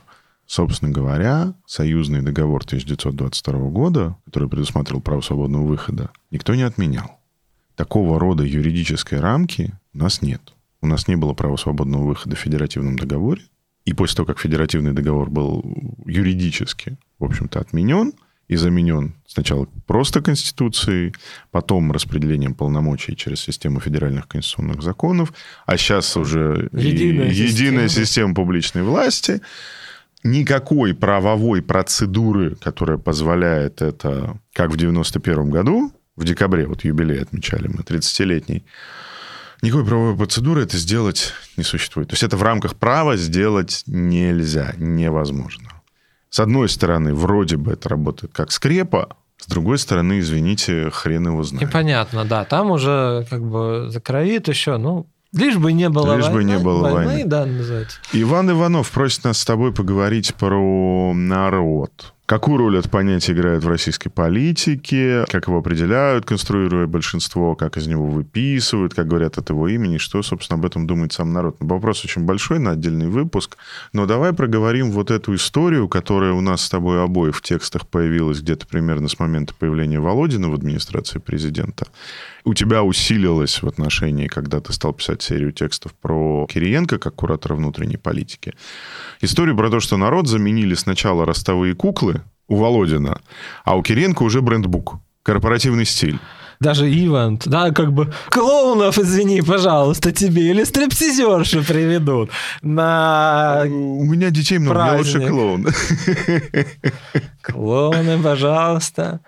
[0.46, 7.20] собственно говоря, союзный договор 1922 года, который предусматривал право свободного выхода, никто не отменял.
[7.74, 10.54] Такого рода юридической рамки у нас нет.
[10.80, 13.42] У нас не было права свободного выхода в федеративном договоре.
[13.84, 15.64] И после того, как федеративный договор был
[16.04, 18.12] юридически, в общем-то, отменен
[18.48, 21.14] и заменен сначала просто Конституцией,
[21.50, 25.32] потом распределением полномочий через систему федеральных конституционных законов,
[25.66, 28.06] а сейчас уже и Единая единая система.
[28.06, 29.40] система публичной власти,
[30.26, 37.68] никакой правовой процедуры, которая позволяет это, как в 91 году, в декабре, вот юбилей отмечали
[37.68, 38.64] мы, 30-летний,
[39.62, 42.08] Никакой правовой процедуры это сделать не существует.
[42.08, 45.70] То есть это в рамках права сделать нельзя, невозможно.
[46.28, 51.42] С одной стороны, вроде бы это работает как скрепа, с другой стороны, извините, хрен его
[51.42, 51.68] знает.
[51.68, 52.44] Непонятно, да.
[52.44, 56.58] Там уже как бы закроит еще, ну, лишь бы не было Лишь бы войны, не
[56.58, 57.24] было войны, войны.
[57.24, 57.98] да, называется.
[58.12, 62.12] Иван Иванов просит нас с тобой поговорить про народ.
[62.26, 67.86] Какую роль это понятие играет в российской политике, как его определяют, конструируя большинство, как из
[67.86, 71.54] него выписывают, как говорят от его имени, что, собственно, об этом думает сам народ.
[71.60, 73.56] Вопрос очень большой на отдельный выпуск,
[73.92, 78.40] но давай проговорим вот эту историю, которая у нас с тобой обоих в текстах появилась
[78.40, 81.86] где-то примерно с момента появления Володина в администрации президента.
[82.46, 87.56] У тебя усилилось в отношении, когда ты стал писать серию текстов про Кириенко как куратора
[87.56, 88.54] внутренней политики.
[89.20, 93.18] Историю про то, что народ заменили сначала ростовые куклы у Володина,
[93.64, 96.20] а у Кириенко уже брендбук, корпоративный стиль.
[96.60, 102.30] Даже ивент, да, как бы клоунов, извини, пожалуйста, тебе, или стриптизершу приведут
[102.62, 105.66] на У меня детей много, я лучше клоун.
[107.42, 109.18] клоуны, пожалуйста.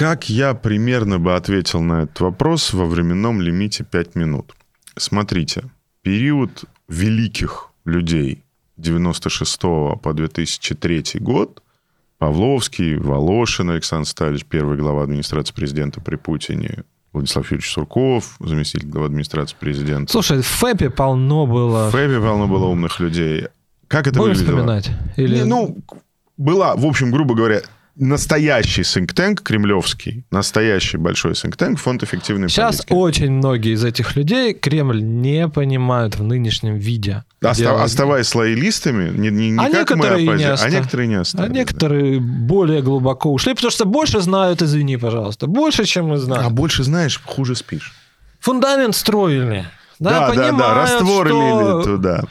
[0.00, 4.54] Как я примерно бы ответил на этот вопрос во временном лимите 5 минут?
[4.96, 5.64] Смотрите,
[6.00, 8.42] период великих людей
[8.78, 11.62] 96 по 2003 год
[12.16, 19.08] Павловский, Волошин Александр Сталич, первый глава администрации президента при Путине, Владислав Юрьевич Сурков, заместитель главы
[19.08, 20.10] администрации президента.
[20.10, 21.90] Слушай, в ФЭПе полно было.
[21.90, 23.48] В Фэбе полно было умных людей.
[23.86, 24.56] Как это Будем выглядело?
[24.60, 24.90] вспоминать?
[25.18, 25.40] Или...
[25.40, 25.76] Не, ну,
[26.38, 27.60] была, в общем, грубо говоря,
[28.00, 32.92] настоящий think-tank кремлевский, настоящий большой think-tank, фонд эффективной Сейчас политики.
[32.94, 37.24] очень многие из этих людей Кремль не понимают в нынешнем виде.
[37.42, 40.70] Оста- оставаясь лоялистами, не, не, не А как мы некоторые и не оппози- а оста-
[40.70, 41.52] некоторые не А оставили.
[41.52, 46.54] некоторые более глубоко ушли, потому что больше знают, извини, пожалуйста, больше, чем мы А знаем.
[46.54, 47.92] больше знаешь, хуже спишь.
[48.40, 49.66] Фундамент строили.
[49.98, 51.36] Да, да, да, понимают, раствор что...
[51.36, 52.24] лили туда.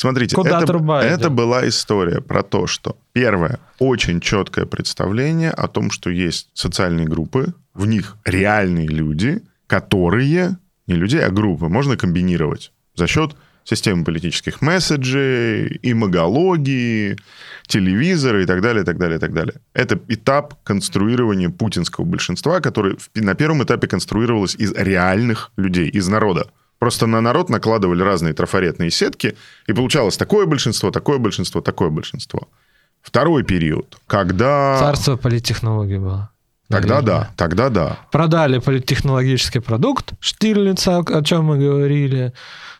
[0.00, 1.32] Смотрите, Куда это, труба это идет.
[1.32, 7.52] была история про то, что первое, очень четкое представление о том, что есть социальные группы,
[7.74, 14.62] в них реальные люди, которые, не людей, а группы, можно комбинировать за счет системы политических
[14.62, 17.18] месседжей, имагологии,
[17.66, 19.56] телевизора и так далее, и так далее, и так далее.
[19.74, 26.46] Это этап конструирования путинского большинства, который на первом этапе конструировалось из реальных людей, из народа.
[26.80, 32.48] Просто на народ накладывали разные трафаретные сетки, и получалось такое большинство, такое большинство, такое большинство.
[33.02, 34.78] Второй период, когда...
[34.78, 36.30] Царство политтехнологий было.
[36.68, 37.20] Тогда наверное.
[37.20, 37.98] да, тогда да.
[38.10, 42.32] Продали политтехнологический продукт Штирлица, о чем мы говорили.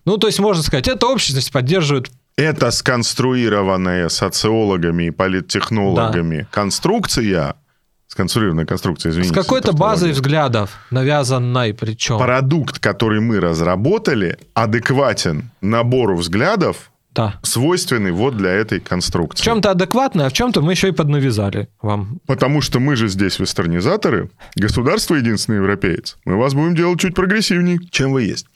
[0.06, 7.56] Ну, то есть, можно сказать, эта общность поддерживает Это сконструированная социологами и политтехнологами конструкция,
[8.10, 9.32] сконструированная конструкция, с извините.
[9.34, 12.18] какой-то за базой взглядов, навязанной причем.
[12.18, 17.34] Продукт, который мы разработали, адекватен набору взглядов, Да.
[17.42, 19.42] свойственный вот для этой конструкции.
[19.42, 22.18] В чем-то адекватно, а в чем-то мы еще и поднавязали вам.
[22.26, 26.18] Потому что мы же здесь вестернизаторы, государство единственный европеец.
[26.24, 28.46] Мы вас будем делать чуть прогрессивнее, чем вы есть.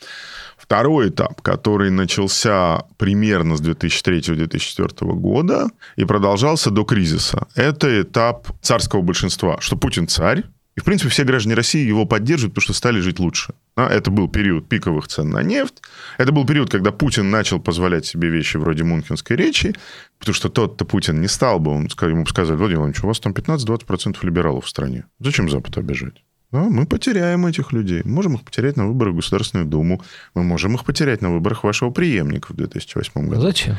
[0.64, 9.03] Второй этап, который начался примерно с 2003-2004 года и продолжался до кризиса, это этап царского
[9.03, 13.00] большинства, что Путин царь, и, в принципе, все граждане России его поддерживают, потому что стали
[13.00, 13.53] жить лучше.
[13.77, 15.83] Это был период пиковых цен на нефть.
[16.16, 19.74] Это был период, когда Путин начал позволять себе вещи вроде мунхенской речи,
[20.18, 23.20] потому что тот-то Путин не стал бы, он, ему бы сказали, Владимир Владимирович, у вас
[23.20, 25.05] там 15-20% либералов в стране.
[25.20, 26.24] Зачем Запад обижать?
[26.52, 28.02] Да, мы потеряем этих людей.
[28.04, 30.02] Мы можем их потерять на выборах в Государственную Думу.
[30.35, 33.40] Мы можем их потерять на выборах вашего преемника в 2008 году.
[33.40, 33.76] Зачем?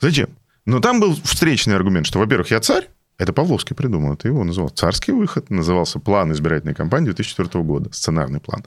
[0.00, 0.28] Зачем?
[0.66, 2.88] Но там был встречный аргумент, что, во-первых, я царь,
[3.18, 8.40] это Павловский придумал, это его называл царский выход, назывался план избирательной кампании 2004 года, сценарный
[8.40, 8.64] план.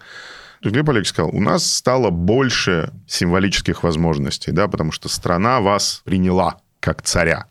[0.61, 6.59] Глеб Олегович сказал, у нас стало больше символических возможностей, да, потому что страна вас приняла
[6.79, 7.47] как царя.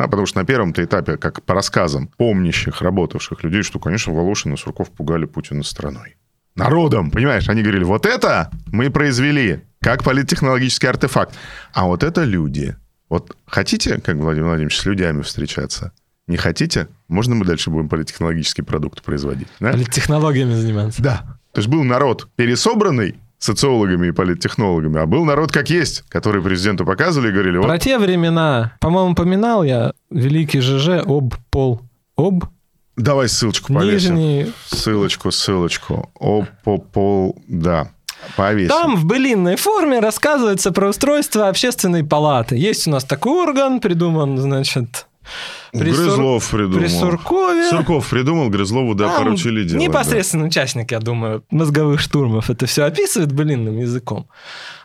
[0.00, 4.54] Да, потому что на первом-то этапе, как по рассказам помнящих, работавших людей, что, конечно, Волошин
[4.54, 6.16] и Сурков пугали Путина страной.
[6.54, 7.50] Народом, понимаешь?
[7.50, 11.34] Они говорили, вот это мы произвели, как политтехнологический артефакт.
[11.74, 12.76] А вот это люди.
[13.10, 15.92] Вот хотите, как Владимир Владимирович, с людьми встречаться?
[16.26, 16.88] Не хотите?
[17.08, 19.48] Можно мы дальше будем политтехнологический продукт производить?
[19.60, 19.76] да?
[19.84, 21.02] Технологиями заниматься.
[21.02, 21.38] Да.
[21.52, 26.84] То есть был народ пересобранный социологами и политтехнологами, а был народ как есть, который президенту
[26.84, 31.80] показывали и говорили, вот Про те времена, по-моему, поминал я великий ЖЖ об пол.
[32.16, 32.44] Об
[32.96, 34.14] давай ссылочку повесим.
[34.14, 34.52] нижний.
[34.66, 36.10] Ссылочку, ссылочку.
[36.92, 37.88] Пол, да.
[38.36, 38.68] Повесим.
[38.68, 42.56] Там в былинной форме рассказывается про устройство общественной палаты.
[42.56, 45.06] Есть у нас такой орган, придуман, значит,
[45.72, 46.78] При Сур- Грызлов придумал.
[46.78, 47.70] При Суркове.
[47.70, 49.80] Сурков придумал, Грызлову, да, Там поручили делать.
[49.86, 54.26] Непосредственный участник, я думаю, мозговых штурмов это все описывает былинным языком.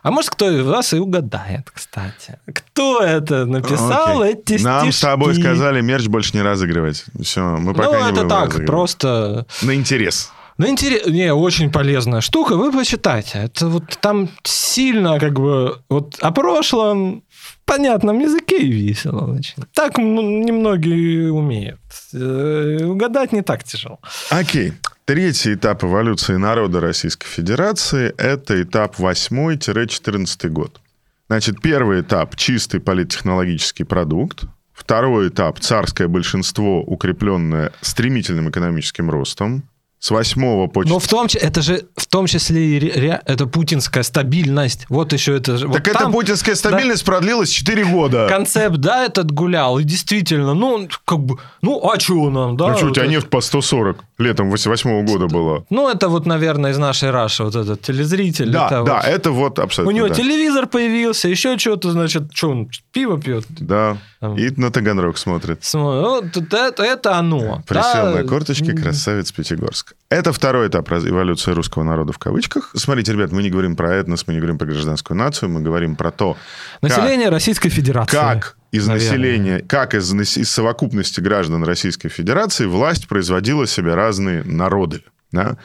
[0.02, 2.38] А может, кто из вас и угадает, кстати.
[2.52, 3.46] Кто это да.
[3.46, 4.34] написал Окей.
[4.56, 5.48] эти Нам с тобой стишки?
[5.48, 7.04] сказали мерч больше не разыгрывать.
[7.20, 9.46] Все, мы пока Ну, не это будем так, просто...
[9.62, 10.30] На интерес.
[10.58, 13.40] Ну, интересно, не, очень полезная штука, вы почитайте.
[13.40, 17.22] Это вот там сильно как бы вот о прошлом
[17.66, 19.62] понятном языке и весело очень.
[19.74, 21.80] Так немногие умеют.
[22.14, 23.98] Э, Угадать не так тяжело.
[24.30, 24.72] Окей.
[25.04, 30.80] Третий этап эволюции народа Российской Федерации– это этап 8-14 год.
[31.28, 34.44] Значит, первый этап– чистый политтехнологический продукт.
[34.72, 39.62] Второй этап– царское большинство, укрепленное стремительным экономическим ростом.
[39.98, 40.82] С 8 по...
[40.84, 44.84] Но в том, числе- это же в том числе и ре- это путинская стабильность.
[44.90, 45.66] Вот еще это же.
[45.66, 48.26] вот Так эта там путинская стабильность продлилась 4 года.
[48.28, 49.78] Концепт, да, этот гулял.
[49.78, 52.68] И действительно, ну, как бы, ну, а чего нам, да?
[52.68, 55.64] Ну что, у вот тебя это- нефть по 140 летом 88 года была.
[55.70, 58.50] Ну, это вот, наверное, из нашей Раши вот этот телезритель.
[58.50, 59.92] Да, это да, вот- это вот абсолютно.
[59.94, 60.14] У него да.
[60.14, 63.46] телевизор появился, еще что-то, значит, что он пиво пьет.
[63.48, 64.36] Да, Там.
[64.36, 65.60] и на Таганрог смотрит.
[65.62, 67.62] Смо- Вот вот это, это оно.
[67.66, 68.12] Присел да.
[68.12, 69.85] на корточки красавец Пятигорск.
[70.08, 72.70] Это второй этап эволюции русского народа в кавычках.
[72.74, 75.96] Смотрите, ребят, мы не говорим про этнос, мы не говорим про гражданскую нацию, мы говорим
[75.96, 76.36] про то,
[76.80, 78.16] Население Российской Федерации.
[78.16, 79.10] как из наверное.
[79.10, 85.02] населения, как из, из совокупности граждан Российской Федерации власть производила себе разные народы.
[85.32, 85.56] да.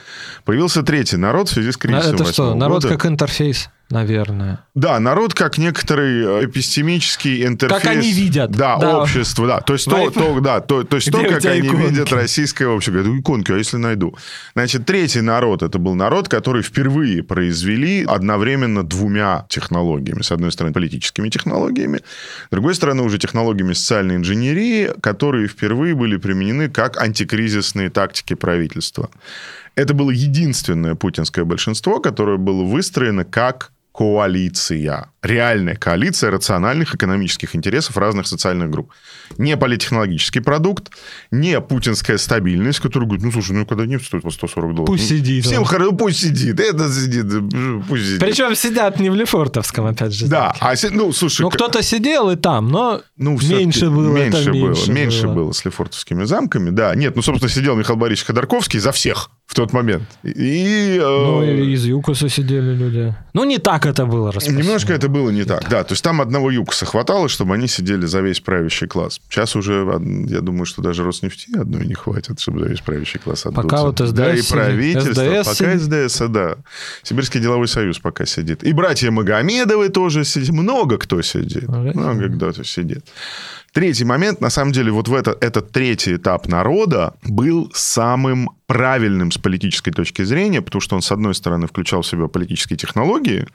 [0.44, 2.96] Появился третий народ в связи с А кризисом Это что, народ года.
[2.98, 4.66] как интерфейс, наверное.
[4.74, 7.82] Да, народ как некоторый э, эпистемический интерфейс.
[7.82, 8.52] Как они видят.
[8.52, 9.00] Да, Да.
[9.00, 9.60] общество, да.
[9.62, 11.90] То есть, то, то, да, то, то, есть то, как они иконки?
[11.90, 12.94] видят российское общество.
[12.94, 14.16] Говорят, «Ну, иконки, а если найду?
[14.54, 20.22] Значит, третий народ, это был народ, который впервые произвели одновременно двумя технологиями.
[20.22, 26.18] С одной стороны, политическими технологиями, с другой стороны, уже технологиями социальной инженерии, которые впервые были
[26.18, 29.10] применены как антикризисные тактики правительства.
[29.76, 35.11] Это было единственное путинское большинство, которое было выстроено как коалиция.
[35.24, 38.92] Реальная коалиция рациональных экономических интересов разных социальных групп.
[39.38, 40.92] Не политтехнологический продукт,
[41.30, 44.88] не путинская стабильность, которая говорит, ну, слушай, ну, когда нефть стоит по 140 долларов.
[44.88, 46.60] Пусть ну, сидит Всем хорошо, пусть сидит.
[46.60, 47.26] Это сидит,
[47.88, 48.20] пусть сидит.
[48.20, 50.26] Причем сидят не в Лефортовском, опять же.
[50.26, 51.44] Да, а, ну, слушай...
[51.44, 54.12] Ну, кто-то сидел и там, но ну, меньше было.
[54.12, 55.34] Меньше было, меньше, меньше было.
[55.34, 56.96] было с Лефортовскими замками, да.
[56.96, 60.04] Нет, ну, собственно, сидел Михаил Борисович Ходорковский за всех в тот момент.
[60.24, 60.98] И...
[60.98, 63.14] э, Ну, из Юкоса сидели люди.
[63.34, 64.34] Ну, не так это было.
[64.48, 65.84] Немножко это было не так, да.
[65.84, 69.22] То есть там одного ЮКОСа хватало, чтобы они сидели за весь правящий класс.
[69.30, 69.86] Сейчас уже,
[70.28, 73.62] я думаю, что даже Роснефти одной не хватит, чтобы за весь правящий класс отдуться.
[73.62, 75.14] Пока вот СДС Да, и правительство.
[75.44, 75.78] СДС пока.
[75.78, 76.56] СДС, да.
[77.04, 78.64] Сибирский деловой союз пока сидит.
[78.64, 80.50] И братья Магомедовы тоже сидят.
[80.50, 81.66] Много кто сидит.
[81.68, 81.92] Ага.
[81.94, 83.06] Много кто сидит.
[83.74, 89.32] Третий момент, на самом деле, вот в это, этот третий этап народа был самым правильным
[89.32, 93.46] с политической точки зрения, потому что он, с одной стороны, включал в себя политические технологии,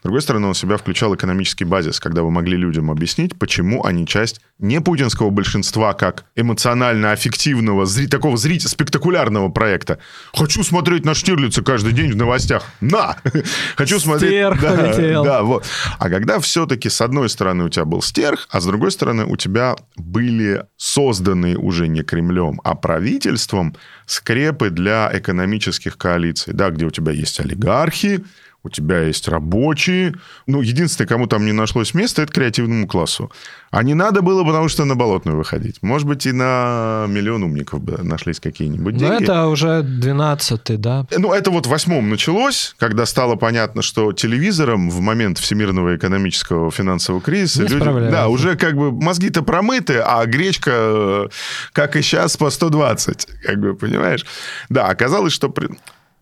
[0.00, 3.84] с другой стороны, он в себя включал экономический базис, когда вы могли людям объяснить, почему
[3.86, 9.98] они часть не путинского большинства, как эмоционально-аффективного, зри- такого зрителя, спектакулярного проекта.
[10.34, 12.64] Хочу смотреть на Штирлица каждый день в новостях.
[12.80, 13.16] На!
[13.76, 14.32] Хочу смотреть...
[14.32, 15.24] Стерх Да, полетел.
[15.24, 15.64] да, вот.
[15.98, 19.36] А когда все-таки с одной стороны у тебя был стерх, а с другой стороны у
[19.36, 23.74] тебя были созданы уже не Кремлем, а правительством
[24.06, 28.24] скрепы для экономических коалиций, да, где у тебя есть олигархи,
[28.66, 30.14] у тебя есть рабочие.
[30.46, 33.30] Ну, единственное, кому там не нашлось места, это креативному классу.
[33.70, 35.82] А не надо было, потому что на болотную выходить.
[35.82, 39.22] Может быть, и на миллион умников бы нашлись какие-нибудь Ну, деньги.
[39.24, 41.06] это уже 12-й, да?
[41.16, 46.70] Ну, это вот в восьмом началось, когда стало понятно, что телевизором в момент всемирного экономического
[46.70, 48.10] финансового кризиса Не люди...
[48.10, 51.26] Да, уже как бы мозги-то промыты, а гречка, э,
[51.72, 54.24] как и сейчас, по 120, как бы, понимаешь?
[54.68, 55.48] Да, оказалось, что...
[55.50, 55.68] при-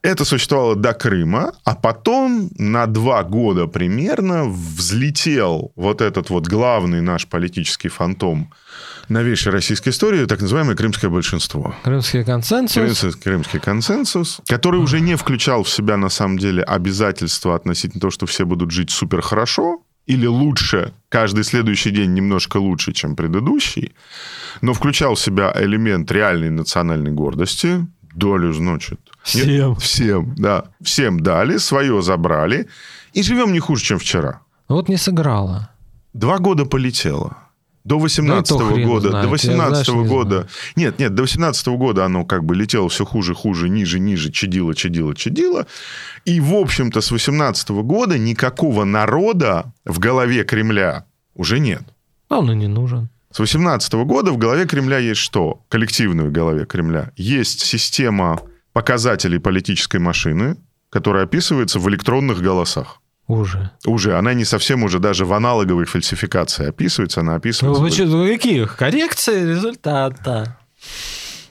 [0.05, 7.01] Это существовало до Крыма, а потом на два года примерно взлетел вот этот вот главный
[7.01, 8.53] наш политический фантом
[9.09, 11.75] новейшей российской истории, так называемое крымское большинство.
[11.85, 12.75] Крымский консенсус.
[12.75, 18.11] Крымский, крымский консенсус, который уже не включал в себя, на самом деле, обязательства относительно того,
[18.11, 23.95] что все будут жить супер хорошо или лучше, каждый следующий день немножко лучше, чем предыдущий,
[24.61, 29.01] но включал в себя элемент реальной национальной гордости, долю, значит...
[29.25, 29.49] Всем.
[29.49, 30.65] Нет, всем, да.
[30.83, 32.69] Всем дали, свое забрали,
[33.15, 34.41] и живем не хуже, чем вчера.
[34.69, 35.71] Вот не сыграло.
[36.13, 37.39] Два года полетело.
[37.85, 40.49] До 18 Да и то хрен года, знает, до я, 18 знаешь, не года.
[40.77, 44.75] Нет, нет, до 18 года оно как бы летело все хуже, хуже, ниже, ниже, чадило,
[44.75, 45.67] чадило, чадило.
[46.25, 51.05] И, в общем-то, с 18 года никакого народа в голове Кремля
[51.35, 51.83] уже нет.
[52.29, 53.11] А он и не нужен.
[53.31, 55.61] С 18 года в голове Кремля есть что?
[55.69, 57.11] Коллективной голове Кремля.
[57.17, 58.41] Есть система
[58.75, 60.57] показателей политической машины,
[60.91, 63.01] которая описывается в электронных голосах.
[63.27, 63.71] Уже.
[63.87, 64.19] Уже.
[64.19, 67.81] Она не совсем уже даже в аналоговой фальсификации описывается, она Ну, описывается...
[67.83, 68.77] вы в- что, вы каких?
[68.77, 70.59] Коррекции результата.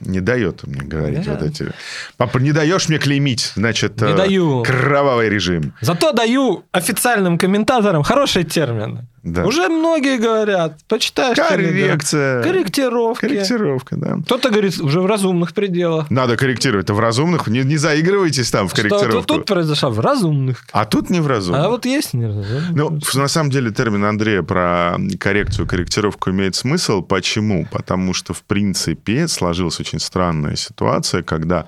[0.00, 1.32] Не дает мне говорить Да.
[1.32, 1.72] вот эти...
[2.16, 4.00] Папа, не даешь мне клеймить, значит...
[4.00, 4.62] Не э, даю.
[4.62, 5.72] Кровавый режим.
[5.80, 9.08] Зато даю официальным комментаторам хорошие термины.
[9.24, 9.46] Да.
[9.46, 10.78] Уже многие говорят.
[10.86, 11.58] Почитаешь Телеграм.
[11.58, 12.42] Коррекция.
[12.42, 13.20] Корректировки.
[13.22, 14.16] Корректировка, да.
[14.22, 16.10] Кто-то говорит, уже в разумных пределах.
[16.10, 16.84] Надо корректировать.
[16.84, 17.46] Это в разумных.
[17.48, 19.22] Не, не заигрывайтесь там в Что корректировку.
[19.22, 19.88] тут, тут произошло?
[19.88, 20.66] В разумных.
[20.72, 21.64] А тут не в разумных.
[21.64, 22.70] А вот есть не разумных.
[22.72, 27.00] Ну, на самом деле термин Андрея про коррекцию, корректировку имеет смысл.
[27.00, 27.66] Почему?
[27.72, 31.66] Потому что, в принципе, сложилась очень странная ситуация, когда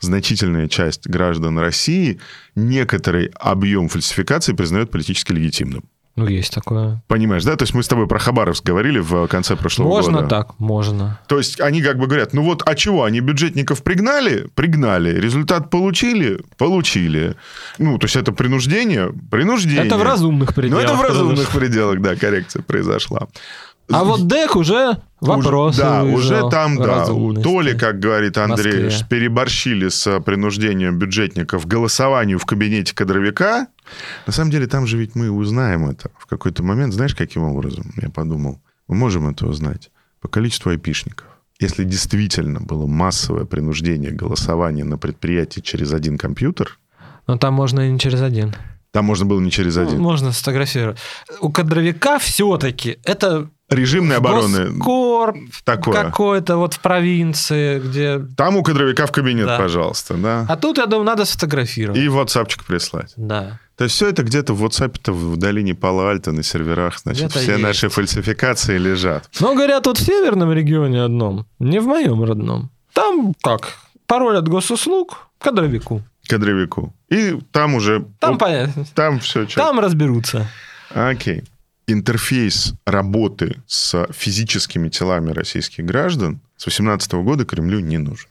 [0.00, 2.20] значительная часть граждан России
[2.54, 5.84] некоторый объем фальсификации признает политически легитимным.
[6.16, 7.02] Ну, есть такое.
[7.06, 7.56] Понимаешь, да?
[7.56, 10.28] То есть мы с тобой про Хабаровск говорили в конце прошлого можно года.
[10.28, 11.18] так, можно.
[11.28, 14.48] То есть они как бы говорят, ну вот, а чего, они бюджетников пригнали?
[14.54, 15.18] Пригнали.
[15.18, 16.40] Результат получили?
[16.58, 17.36] Получили.
[17.78, 19.12] Ну, то есть это принуждение?
[19.30, 19.86] Принуждение.
[19.86, 20.84] Это в разумных Ну, пределах.
[20.84, 21.60] это в разумных произошло.
[21.60, 23.28] пределах, да, коррекция произошла.
[23.92, 25.74] А вот ДЭК уже вопрос.
[25.74, 27.04] Уже- Да, уже там, да.
[27.06, 29.06] То ли, как говорит Андрей, Москве.
[29.08, 33.66] переборщили с принуждением бюджетников к голосованию в кабинете кадровика.
[34.26, 36.94] На самом деле, там же ведь мы узнаем это в какой-то момент.
[36.94, 37.92] Знаешь, каким образом?
[38.00, 38.60] Я подумал.
[38.88, 39.90] Мы можем это узнать
[40.20, 41.26] по количеству айпишников.
[41.60, 46.78] Если действительно было массовое принуждение голосования на предприятии через один компьютер,
[47.26, 48.54] Но там можно и не через один.
[48.92, 50.00] там можно было не через Ну, один.
[50.00, 50.98] Можно сфотографировать.
[51.40, 55.94] У кадровика все-таки это Режимной обороны Госкорп такое.
[55.94, 58.18] какой-то вот в провинции, где...
[58.36, 59.58] Там у кадровика в кабинет, Да.
[59.58, 60.44] пожалуйста, да.
[60.48, 61.98] А тут, я думаю, надо сфотографировать.
[61.98, 63.12] И ватсапчик прислать.
[63.16, 63.60] Да.
[63.76, 67.62] То есть все это где-то в WhatsApp-то в долине Пало-Альто на серверах, значит, все есть.
[67.62, 69.30] наши фальсификации лежат.
[69.40, 72.70] Но, говорят, вот в северном регионе одном, не в моем родном.
[72.92, 73.74] Там как?
[74.06, 76.02] Пароль от госуслуг кадровику.
[76.28, 76.92] Кадровику.
[77.08, 78.04] И там уже...
[78.18, 78.84] Там понятно.
[78.94, 79.46] там все.
[79.46, 80.48] Там разберутся.
[80.92, 81.44] Окей.
[81.92, 88.28] Интерфейс работы с физическими телами российских граждан с 2018 года Кремлю не нужен.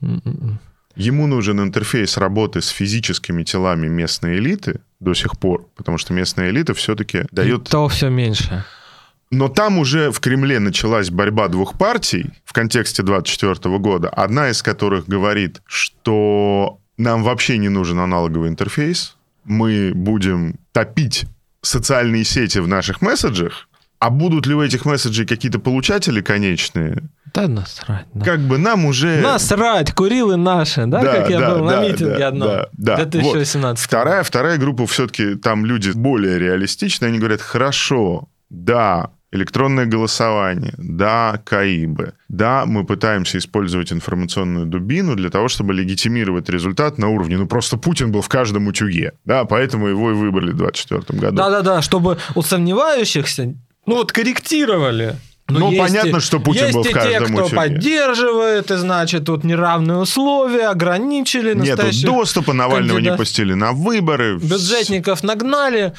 [0.00, 0.60] М-м-м.
[0.94, 6.50] Ему нужен интерфейс работы с физическими телами местной элиты до сих пор, потому что местная
[6.50, 8.64] элита все-таки дает И то все меньше.
[9.32, 14.62] Но там уже в Кремле началась борьба двух партий в контексте 24 года, одна из
[14.62, 21.24] которых говорит, что нам вообще не нужен аналоговый интерфейс, мы будем топить
[21.62, 27.02] социальные сети в наших месседжах, а будут ли у этих месседжей какие-то получатели конечные,
[27.34, 28.06] Да насрать.
[28.14, 28.24] да.
[28.24, 29.20] как бы нам уже...
[29.20, 32.48] Насрать, курилы наши, да, Да, как я да, был да, на митинге да, одном.
[32.48, 33.04] да, да.
[33.04, 33.84] 2018.
[33.84, 41.40] Вторая, вторая группа все-таки там люди более реалистичные, они говорят, хорошо, да, электронное голосование, да,
[41.44, 47.46] КАИБы, да, мы пытаемся использовать информационную дубину для того, чтобы легитимировать результат на уровне, ну
[47.46, 51.36] просто Путин был в каждом утюге, да, поэтому его и выбрали в 24 году.
[51.36, 53.54] Да-да-да, чтобы у сомневающихся,
[53.86, 55.16] ну вот корректировали.
[55.48, 57.56] Но Ну, есть понятно, и- что Путин был в и те, каждом кто утюге.
[57.56, 64.38] поддерживает, и значит, тут неравные условия, ограничили настоящих доступа, Навального не кандидат- пустили на выборы.
[64.38, 65.92] бюджетников нагнали.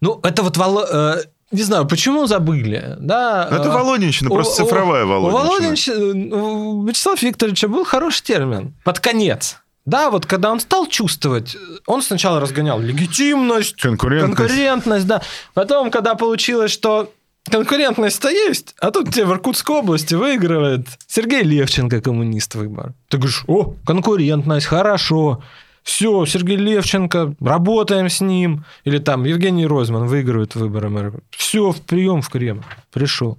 [0.00, 1.16] Ну, это вот э,
[1.54, 3.48] не знаю, почему забыли, да?
[3.50, 5.96] Это э, Володинщина, просто у- цифровая Володинщина.
[5.96, 8.74] Володинщи- у Вячеслава Викторовича был хороший термин.
[8.84, 9.56] Под конец.
[9.86, 14.36] Да, вот когда он стал чувствовать, он сначала разгонял легитимность, Конкурентность.
[14.36, 15.20] конкурентность, да.
[15.52, 17.10] Потом, когда получилось, что
[17.50, 22.94] конкурентность-то есть, а тут тебе в Иркутской области выигрывает Сергей Левченко, коммунист выбор.
[23.10, 25.42] Ты говоришь, о, конкурентность, хорошо.
[25.84, 28.64] Все, Сергей Левченко, работаем с ним.
[28.84, 31.12] Или там Евгений Ройзман выигрывает выборы мэра.
[31.30, 32.64] Все, в прием в Кремль.
[32.90, 33.38] Пришел.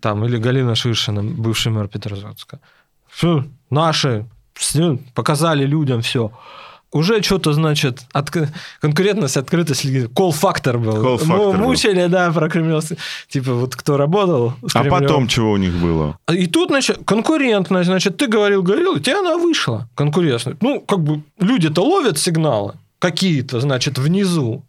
[0.00, 2.60] Там, или Галина Шишина, бывший мэр Петрозаводска.
[3.08, 6.30] Все, наши, всё, показали людям все.
[6.92, 8.48] Уже что-то, значит, отк-
[8.80, 11.02] конкурентность, открытость, кол-фактор был.
[11.02, 11.54] Call-factor Му- был.
[11.54, 12.98] Мучили, да, про кремлевский.
[13.28, 16.18] Типа, вот кто работал А потом чего у них было?
[16.30, 20.60] И тут, значит, конкурентность, значит, ты говорил, говорил, и тебе она вышла, конкурентность.
[20.60, 24.62] Ну, как бы люди-то ловят сигналы какие-то, значит, внизу.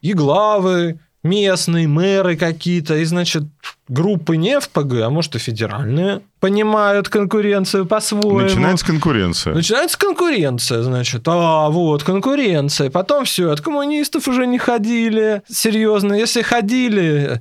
[0.00, 3.44] И главы местные, мэры какие-то, и, значит,
[3.88, 8.38] группы не ФПГ, а может, и федеральные, понимают конкуренцию по-своему.
[8.38, 9.52] Начинается конкуренция.
[9.52, 11.22] Начинается конкуренция, значит.
[11.26, 12.88] А, вот, конкуренция.
[12.88, 15.42] Потом все, от коммунистов уже не ходили.
[15.48, 17.40] Серьезно, если ходили,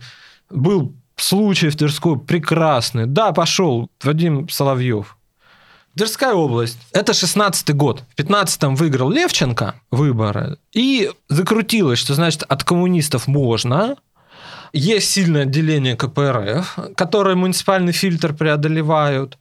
[0.50, 3.06] был случай в Тверской прекрасный.
[3.06, 5.18] Да, пошел Вадим Соловьев.
[5.96, 6.80] Тверская область.
[6.92, 8.02] Это 16-й год.
[8.18, 10.58] В 15-м выиграл Левченко выборы.
[10.74, 13.98] И закрутилось, что, значит, от коммунистов можно.
[14.76, 19.38] Есть сильное отделение КПРФ, которые муниципальный фильтр преодолевают,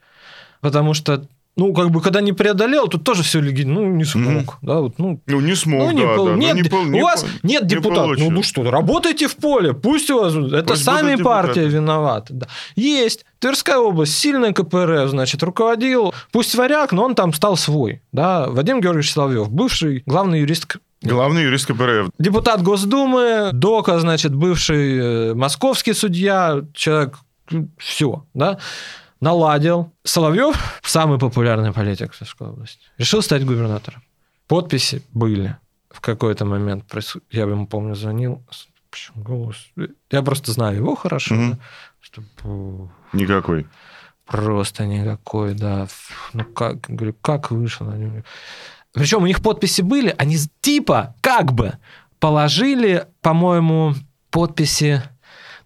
[0.61, 1.27] потому что
[1.57, 3.81] ну, как бы, когда не преодолел, тут тоже все легитимно.
[3.81, 4.27] Ну, не смог.
[4.27, 4.59] Mm-hmm.
[4.63, 6.27] Да, вот, ну, ну, не смог, ну, не да, пол...
[6.27, 6.35] да.
[6.35, 6.81] Нет, ну, не пол...
[6.81, 7.31] у не вас пол...
[7.45, 8.19] нет депутатов.
[8.19, 10.35] Ну, ну что, работайте в поле, пусть у вас...
[10.35, 12.35] Это Пусть сами партия виноваты.
[12.35, 12.49] Да.
[12.75, 13.25] Есть.
[13.39, 16.13] Тверская область, сильная КПРФ, значит, руководил.
[16.33, 18.03] Пусть варяг, но он там стал свой.
[18.11, 18.49] Да.
[18.49, 20.67] Вадим Георгиевич Соловьев, бывший главный юрист
[21.03, 22.11] Главный юрист КПРФ.
[22.19, 27.19] Депутат Госдумы, Дока, значит, бывший э, московский судья, человек,
[27.79, 28.59] все, да,
[29.21, 29.93] наладил.
[30.03, 34.03] Соловьев, самый популярный политик в Тверской области, решил стать губернатором.
[34.47, 35.57] Подписи были
[35.91, 36.85] в какой-то момент.
[37.31, 38.43] Я ему, помню, звонил.
[39.17, 39.57] Голос.
[40.11, 41.35] Я просто знаю его хорошо.
[41.35, 41.51] Мгм.
[41.51, 41.59] да,
[42.01, 43.67] что, фу, Никакой.
[44.27, 45.87] Просто никакой, да.
[46.33, 47.93] Ну как, говорю, как вышел?
[48.95, 51.75] Причем у них подписи были, они типа как бы
[52.21, 53.95] положили, по-моему,
[54.31, 55.03] подписи.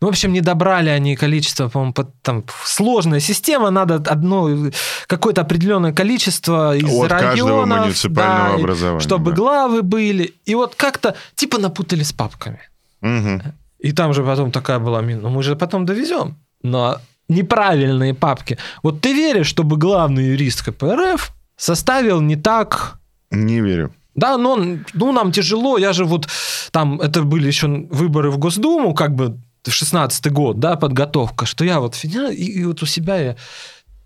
[0.01, 4.71] Ну, в общем, не добрали они количество, по-моему, под- там сложная система, надо одно
[5.07, 9.37] какое-то определенное количество из От районов, муниципального да, образования, чтобы да.
[9.37, 10.35] главы были.
[10.47, 12.61] И вот как-то типа напутали с папками.
[13.03, 13.43] Мгм.
[13.79, 15.03] И там же потом такая была.
[15.03, 16.37] Ну, мы же потом довезем.
[16.63, 16.99] Но
[17.29, 18.57] неправильные папки.
[18.83, 22.98] Вот ты веришь, чтобы главный юрист КПРФ составил не так...
[23.31, 23.93] Не верю.
[24.15, 24.57] Да, но
[24.95, 25.79] ну, нам тяжело.
[25.79, 26.29] Я же вот...
[26.71, 31.65] Там это были еще выборы в Госдуму, как бы в 16 год, да, подготовка, что
[31.65, 33.37] я вот фигня, и, и вот у себя я...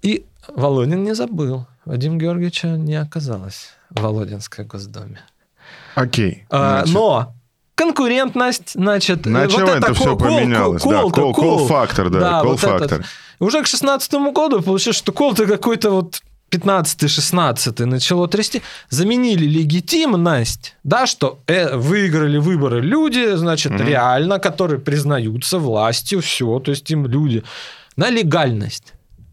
[0.03, 1.67] И Володин не забыл.
[1.85, 5.21] Вадим Георгиевича не оказалось в Володинской Госдуме.
[5.95, 6.45] Окей.
[6.51, 7.35] А, Значит, но
[7.75, 10.83] конкурентность, значит, Начало вот это все кол- кол- поменялось.
[10.83, 11.59] Да, кол-то, кол- кол.
[11.59, 13.01] кол-фактор, да, Да, вот кол-фактор.
[13.01, 13.07] этот.
[13.39, 21.07] Уже к 16 году получилось, что кол-то какой-то вот 15-16 начало трясти, заменили легитимность, да,
[21.07, 23.87] что э, выиграли выборы люди, значит, Мгм.
[23.87, 27.43] реально, которые признаются властью, все, то есть им люди,
[27.97, 28.93] на легальность.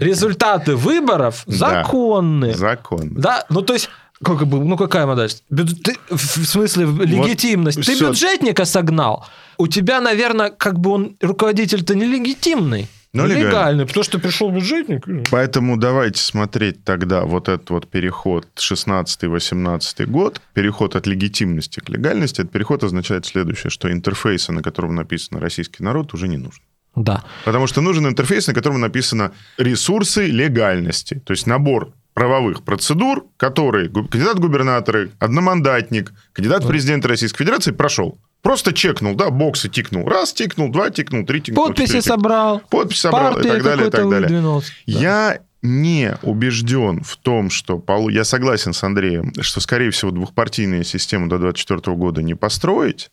[0.00, 1.82] Результаты выборов Да.
[1.82, 2.54] законны.
[2.54, 3.10] Закон.
[3.14, 3.88] Да, ну то есть,
[4.22, 5.30] как бы, ну какая модель?
[5.50, 7.82] Ты- в смысле легитимность.
[7.84, 8.08] ты всё.
[8.08, 9.26] бюджетника согнал.
[9.58, 12.88] У тебя, наверное, как бы он руководитель-то нелегитимный.
[13.16, 13.50] Но Ну, легальный.
[13.50, 15.06] легальный, потому что пришел бюджетник.
[15.30, 22.42] Поэтому давайте смотреть тогда вот этот вот переход 16-18 год, переход от легитимности к легальности,
[22.42, 26.62] этот переход означает следующее, что интерфейса, на котором написано «российский народ», уже не нужен.
[26.94, 27.24] Да.
[27.44, 33.90] Потому что нужен интерфейс, на котором написано ресурсы легальности, то есть набор правовых процедур, которые
[33.90, 38.18] кандидат губернаторы, одномандатник, кандидат в президенты Российской Федерации прошел.
[38.46, 40.08] Просто чекнул, да, боксы тикнул.
[40.08, 41.66] Раз тикнул, два тикнул, три тикнул.
[41.66, 42.16] Подписи четыре тикнул.
[42.16, 42.62] собрал.
[42.70, 44.28] Подпись собрал и так далее, и так далее.
[44.28, 44.72] выдвинулся.
[44.86, 47.82] Я не убежден в том, что...
[48.08, 53.10] Я согласен с Андреем, что, скорее всего, двухпартийную систему до 2024 года не построить.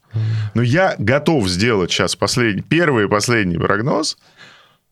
[0.54, 4.20] Но я готов сделать сейчас последний, первый и последний прогноз.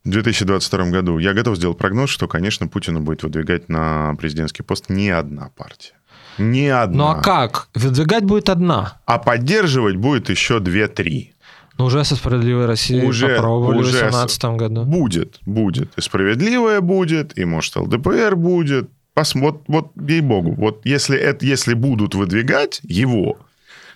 [0.04, 4.90] В 2022 году я готов сделать прогноз, что, конечно, Путина будет выдвигать на президентский пост
[4.90, 5.94] не одна партия.
[6.38, 6.98] Не одна.
[6.98, 7.68] Ну а как?
[7.76, 9.00] Выдвигать будет одна.
[9.06, 11.34] А поддерживать будет еще две-три.
[11.78, 14.84] Ну, уже со «Справедливой Россией» Уже- попробовали уже в с- 2018 году.
[14.84, 15.90] Будет, будет.
[15.98, 18.90] И справедливое будет, и, может, ЛДПР будет.
[19.16, 23.38] Пос- вот, вот ей-богу, вот если, это, если будут выдвигать его,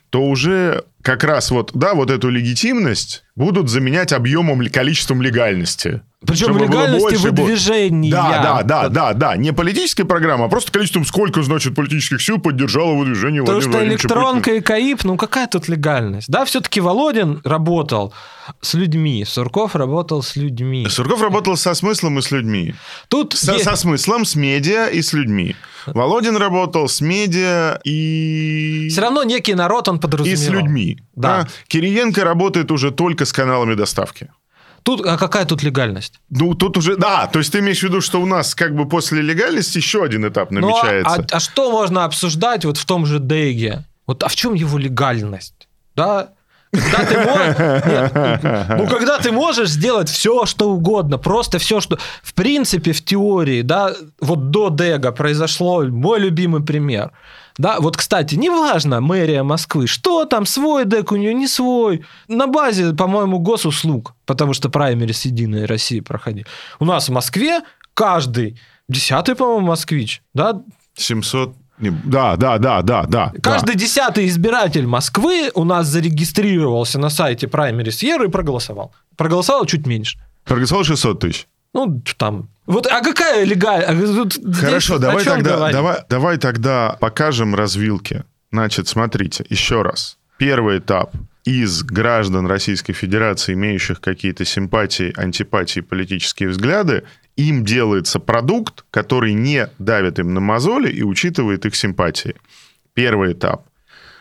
[0.10, 6.02] то уже как раз вот, да, вот эту легитимность будут заменять объемом, ли- количеством легальности.
[6.26, 8.12] Причем было легальности выдвижения.
[8.12, 9.36] Да, да, да, да, да.
[9.38, 13.88] Не политическая программа, а просто количеством, сколько, значит, политических сил поддержало выдвижение Потому Владимира что
[13.88, 16.30] электронка и КАИП, ну какая тут легальность?
[16.30, 18.14] Да, все-таки Володин работал
[18.62, 20.84] с людьми, Сурков работал с людьми.
[20.86, 20.90] Путина.
[20.96, 22.76] Сурков работал со смыслом и с людьми.
[23.08, 25.56] Тут Со, есть- со смыслом, с медиа и с людьми.
[25.88, 28.88] Володин работал с медиа и...
[28.90, 30.38] все равно некий народ он И подразумевал.
[30.44, 31.00] с людьми.
[31.16, 31.42] Да.
[31.42, 34.30] А Кириенко работает уже только с каналами доставки.
[34.86, 36.20] Тут, а какая тут легальность?
[36.30, 36.96] Ну, тут уже...
[36.96, 40.04] Да, то есть ты имеешь в виду, что у нас как бы после легальности еще
[40.04, 41.26] один этап Ну, а, намечается.
[41.32, 43.84] а- а что можно обсуждать вот в том же Дейге?
[44.06, 45.68] Вот, а в чем его легальность?
[45.96, 46.30] Да?
[46.72, 47.58] Когда ты можешь...
[47.58, 51.98] Нет, ну, когда ты можешь сделать все, что угодно, просто все, что...
[52.22, 57.12] В принципе, в теории, да, вот до Дега произошло мой любимый пример.
[57.58, 62.04] Да, вот, кстати, неважно, мэрия Москвы, что там, свой ДЭК у нее, не свой.
[62.28, 66.46] На базе, по-моему, госуслуг, потому что праймерис Единой России проходи.
[66.80, 67.62] У нас в Москве
[67.94, 70.62] каждый десятый, по-моему, москвич, да,
[70.96, 71.56] 700...
[71.80, 73.34] не, Да, да, да, да, да.
[73.42, 78.94] Каждый десятый избиратель Москвы у нас зарегистрировался на сайте Primary Sierra и проголосовал.
[79.16, 80.18] Проголосовал чуть меньше.
[80.18, 80.26] да.
[80.46, 81.48] Проголосовал 600 тысяч.
[81.74, 82.50] Ну, там.
[82.66, 84.40] Вот, а какая легальность?
[84.60, 88.24] Хорошо, давай тогда, давай, давай тогда покажем развилки.
[88.52, 90.18] Значит, смотрите, еще раз.
[90.38, 91.14] Первый этап
[91.46, 97.04] из граждан Российской Федерации, имеющих какие-то симпатии, антипатии, политические взгляды,
[97.36, 102.36] им делается продукт, который не давит им на мозоли и учитывает их симпатии.
[102.94, 103.68] Первый этап.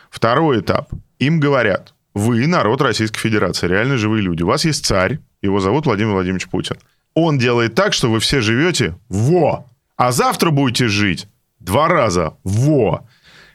[0.09, 0.91] Второй этап.
[1.17, 4.43] Им говорят, вы народ Российской Федерации, реально живые люди.
[4.43, 6.77] У вас есть царь, его зовут Владимир Владимирович Путин.
[7.15, 11.27] Он делает так, что вы все живете во, а завтра будете жить
[11.59, 13.07] два раза во.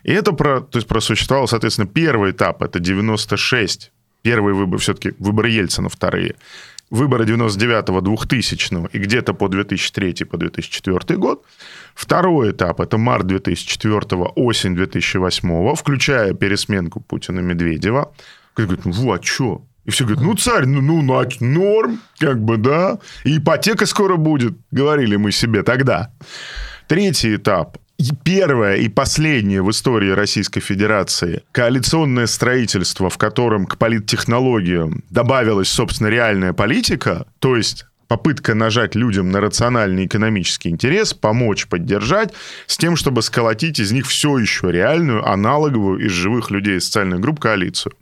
[0.02, 3.92] И это про, то есть просуществовал, соответственно, первый этап, это 96.
[4.22, 6.34] Первый выбор, все-таки выборы Ельцина, вторые.
[6.90, 11.44] Выборы 99-го, 2000 и где-то по 2003 по 2004 год.
[11.94, 14.00] Второй этап– это март 2004
[14.34, 18.12] осень 2008 включая пересменку Путина-Медведева.
[18.56, 19.62] Говорит, ну, а что?
[19.90, 21.02] И все говорят, ну, царь, ну, ну,
[21.40, 23.00] норм, как бы, да.
[23.24, 26.12] И ипотека скоро будет, говорили мы себе тогда.
[26.86, 27.76] Третий этап
[28.22, 36.06] первое и последнее в истории Российской Федерации коалиционное строительство, в котором к политтехнологиям добавилась, собственно,
[36.06, 42.32] реальная политика, то есть попытка нажать людям на рациональный экономический интерес, помочь, поддержать,
[42.66, 47.20] с тем, чтобы сколотить из них все еще реальную, аналоговую из живых людей из социальных
[47.20, 47.92] групп коалицию.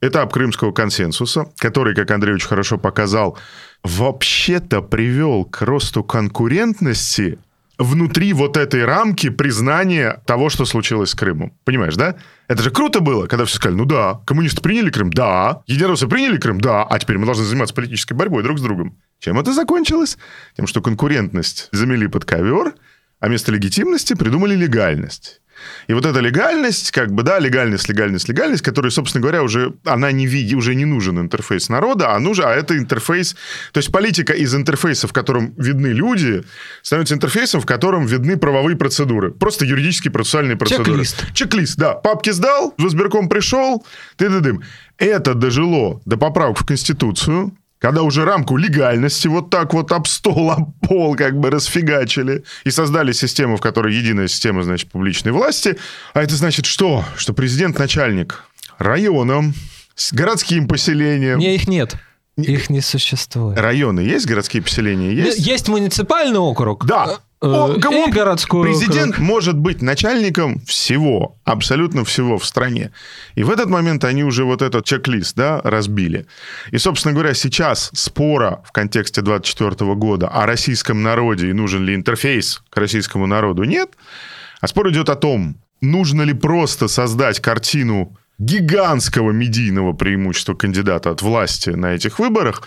[0.00, 3.36] Этап Крымского консенсуса, который, как Андрей очень хорошо показал,
[3.82, 7.38] вообще-то привел к росту конкурентности
[7.78, 11.52] внутри вот этой рамки признания того, что случилось с Крымом.
[11.64, 12.16] Понимаешь, да?
[12.48, 16.38] Это же круто было, когда все сказали, ну да, коммунисты приняли Крым, да, единороссы приняли
[16.38, 18.96] Крым, да, а теперь мы должны заниматься политической борьбой друг с другом.
[19.20, 20.18] Чем это закончилось?
[20.56, 22.74] Тем, что конкурентность замели под ковер,
[23.20, 25.40] а вместо легитимности придумали легальность.
[25.86, 30.12] И вот эта легальность, как бы, да, легальность, легальность, легальность, которая, собственно говоря, уже, она
[30.12, 33.34] не види, уже не нужен интерфейс народа, а нужен, а это интерфейс,
[33.72, 36.44] то есть политика из интерфейса, в котором видны люди,
[36.82, 39.30] становится интерфейсом, в котором видны правовые процедуры.
[39.30, 40.90] Просто юридические процессуальные процедуры.
[40.90, 41.26] Чек-лист.
[41.34, 41.94] Чек-лист, да.
[41.94, 43.84] Папки сдал, в избирком пришел,
[44.16, 44.62] ты дым.
[44.98, 50.50] Это дожило до поправок в Конституцию, когда уже рамку легальности вот так вот об стол,
[50.50, 55.78] об пол как бы расфигачили и создали систему, в которой единая система, значит, публичной власти.
[56.14, 57.04] А это значит что?
[57.16, 58.44] Что президент начальник
[58.78, 59.54] районом,
[59.94, 61.38] с городским поселением.
[61.38, 61.96] Не, их нет.
[62.36, 63.58] Их не существует.
[63.58, 65.38] Районы есть, городские поселения есть?
[65.38, 66.86] Есть муниципальный округ.
[66.86, 67.18] Да.
[67.40, 69.26] Э, О, кому- и городской Президент округ.
[69.26, 72.90] может быть начальником всего, абсолютно всего в стране.
[73.36, 76.26] И в этот момент они уже вот этот чек-лист да, разбили.
[76.72, 81.94] И, собственно говоря, сейчас спора в контексте 24 года о российском народе и нужен ли
[81.94, 83.90] интерфейс к российскому народу нет.
[84.60, 91.22] А спор идет о том, нужно ли просто создать картину гигантского медийного преимущества кандидата от
[91.22, 92.62] власти на этих выборах,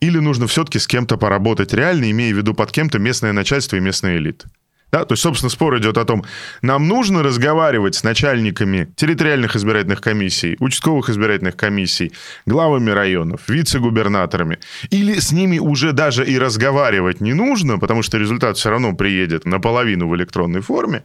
[0.00, 3.80] или нужно все-таки с кем-то поработать реально, имея в виду под кем-то местное начальство и
[3.80, 4.48] местная элита.
[4.92, 6.24] Да, то есть, собственно, спор идет о том,
[6.62, 12.12] нам нужно разговаривать с начальниками территориальных избирательных комиссий, участковых избирательных комиссий,
[12.46, 14.58] главами районов, вице-губернаторами,
[14.90, 19.44] или с ними уже даже и разговаривать не нужно, потому что результат все равно приедет
[19.44, 21.02] наполовину в электронной форме,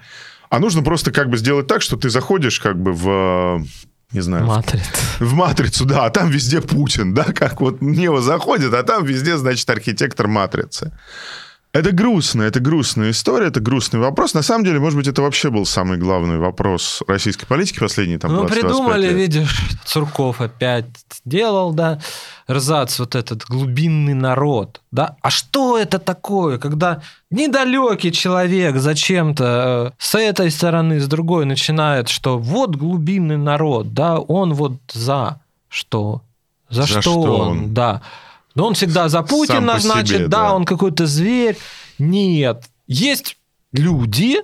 [0.51, 3.65] а нужно просто как бы сделать так, что ты заходишь как бы в
[4.11, 4.91] не знаю, Матрица.
[5.19, 9.37] в матрицу, да, а там везде Путин, да, как вот Нео заходит, а там везде,
[9.37, 10.91] значит, архитектор матрицы.
[11.73, 14.33] Это грустно, это грустная история, это грустный вопрос.
[14.33, 18.33] На самом деле, может быть, это вообще был самый главный вопрос российской политики последние там
[18.33, 19.13] Ну, 20-25 придумали, лет.
[19.13, 20.85] видишь, Цурков опять
[21.23, 21.99] делал, да,
[22.49, 25.15] рзац, вот этот глубинный народ, да.
[25.21, 32.09] А что это такое, когда недалекий человек зачем-то э, с этой стороны, с другой начинает,
[32.09, 36.21] что вот глубинный народ, да, он вот за что?
[36.69, 37.47] За, За что, что он?
[37.49, 37.73] он?
[37.73, 38.01] Да.
[38.55, 40.53] Но он всегда за Путина, значит, себе, да, да.
[40.53, 41.57] он какой-то зверь.
[41.99, 42.63] Нет.
[42.87, 43.37] Есть
[43.71, 44.37] люди,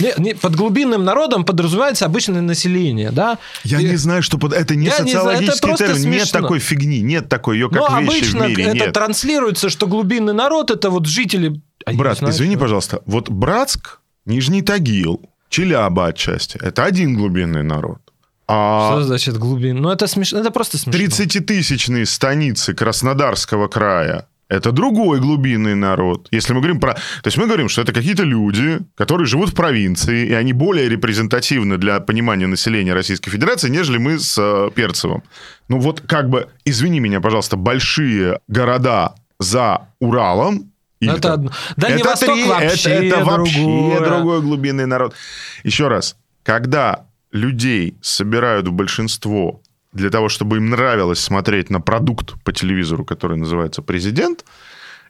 [0.00, 3.38] не- не, под глубинным народом подразумевается обычное население, да?
[3.62, 4.52] Я И- не знаю, что под...
[4.52, 6.10] это не Я не это социологический термин.
[6.10, 6.40] Нет смешно.
[6.40, 8.64] такой фигни, нет такой ее как Но вещи обычно в мире.
[8.64, 8.92] это нет.
[8.92, 11.60] транслируется, что глубинный народ это вот жители.
[11.86, 17.62] А Брат, знаю, извини, что- пожалуйста, вот Братск, Нижний Тагил, Челяба отчасти, это один глубинный
[17.62, 18.00] народ.
[18.46, 19.80] А Что значит глубин?
[19.80, 21.00] Ну это смешно, это просто смешно.
[21.00, 26.28] 30-тысячные станицы Краснодарского края это другой глубинный народ.
[26.30, 26.94] Если мы говорим про...
[26.94, 30.88] То есть мы говорим, что это какие-то люди, которые живут в провинции, и они более
[30.88, 35.22] репрезентативны для понимания населения Российской Федерации, нежели мы с э, Перцевым.
[35.68, 40.70] Ну вот как бы, извини меня, пожалуйста, большие города за Уралом,
[41.00, 41.50] Это там- одно.
[41.76, 44.00] Дальний Восток три- вообще это, это вообще другое.
[44.00, 45.14] другой глубинный народ.
[45.64, 49.60] Еще раз, когда людей собирают в большинство
[49.92, 54.44] для того, чтобы им нравилось смотреть на продукт по телевизору, который называется президент,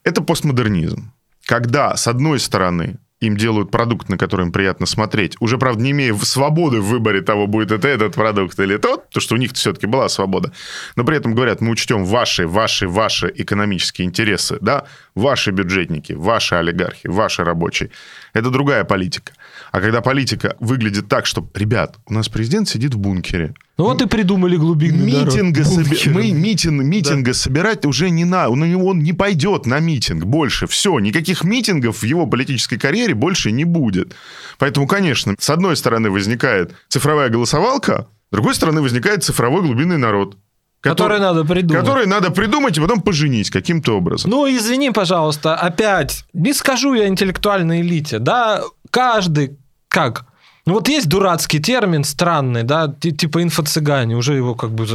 [0.02, 1.12] это постмодернизм.
[1.46, 5.90] Когда, с одной стороны, им делают продукт, на который им приятно смотреть, уже, правда, не
[5.92, 9.52] имея свободы в выборе того, будет это этот продукт или тот, потому что у них
[9.52, 10.52] все-таки была свобода,
[10.96, 16.54] но при этом говорят, мы учтем ваши, ваши, ваши экономические интересы, да, ваши бюджетники, ваши
[16.54, 17.90] олигархи, ваши рабочие.
[18.32, 19.32] Это другая политика.
[19.74, 24.00] А когда политика выглядит так, что, ребят, у нас президент сидит в бункере, ну вот
[24.00, 27.34] и придумали глубинный митинга соби- мы митинг, митинга Да.
[27.34, 28.50] собирать уже не надо.
[28.50, 30.68] Он, он не пойдет на митинг больше.
[30.68, 34.14] Все, никаких митингов в его политической карьере больше не будет.
[34.60, 40.36] Поэтому, конечно, с одной стороны возникает цифровая голосовалка, с другой стороны возникает цифровой глубинный народ.
[40.82, 41.82] Который надо придумать.
[41.84, 44.30] Который надо придумать и потом поженить каким-то образом.
[44.30, 48.62] Ну, извини, пожалуйста, опять, не скажу я интеллектуальной элите, да,
[48.92, 49.58] каждый,
[49.94, 50.24] как,
[50.66, 54.86] ну вот есть дурацкий термин, странный, да, ти- типа инфо-цыгане, уже его как бы...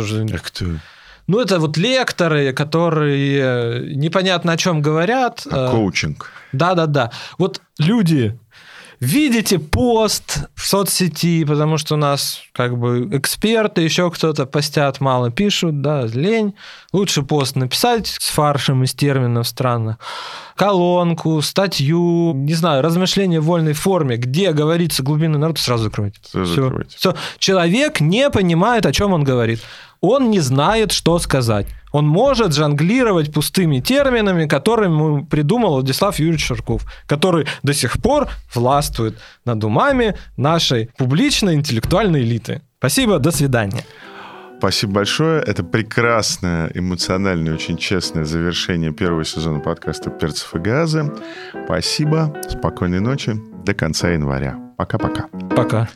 [0.51, 0.79] ты.
[1.27, 5.45] Ну, это вот лекторы, которые непонятно о чем говорят.
[5.51, 6.31] А э, коучинг.
[6.51, 7.11] Да-да-да.
[7.37, 8.37] Вот люди,
[8.99, 15.31] видите пост в соцсети, потому что у нас как бы эксперты, еще кто-то постят, мало
[15.31, 16.55] пишут, да, лень.
[16.91, 19.97] Лучше пост написать с фаршем из терминов странных,
[20.55, 25.89] колонку, статью, не знаю, размышления в вольной форме, где говорится глубинный народ, сразу.
[25.89, 26.63] Сразу Всё.
[26.63, 26.97] закройте.
[26.97, 27.15] Всё.
[27.37, 29.61] Человек не понимает, о чем он говорит.
[30.01, 31.67] Он не знает, что сказать.
[31.91, 38.27] Он может жонглировать пустыми терминами, которые ему придумал Владислав Юрьевич Шарков, который до сих пор
[38.53, 42.61] властвует над умами нашей публичной интеллектуальной элиты.
[42.77, 43.83] Спасибо, до свидания.
[44.59, 45.41] Спасибо большое.
[45.41, 51.11] Это прекрасное, эмоциональное, очень честное завершение первого сезона подкаста «Перцев и газы».
[51.65, 52.35] Спасибо.
[52.47, 53.39] Спокойной ночи.
[53.65, 54.57] До конца января.
[54.77, 55.27] Пока-пока.
[55.55, 55.87] Пока.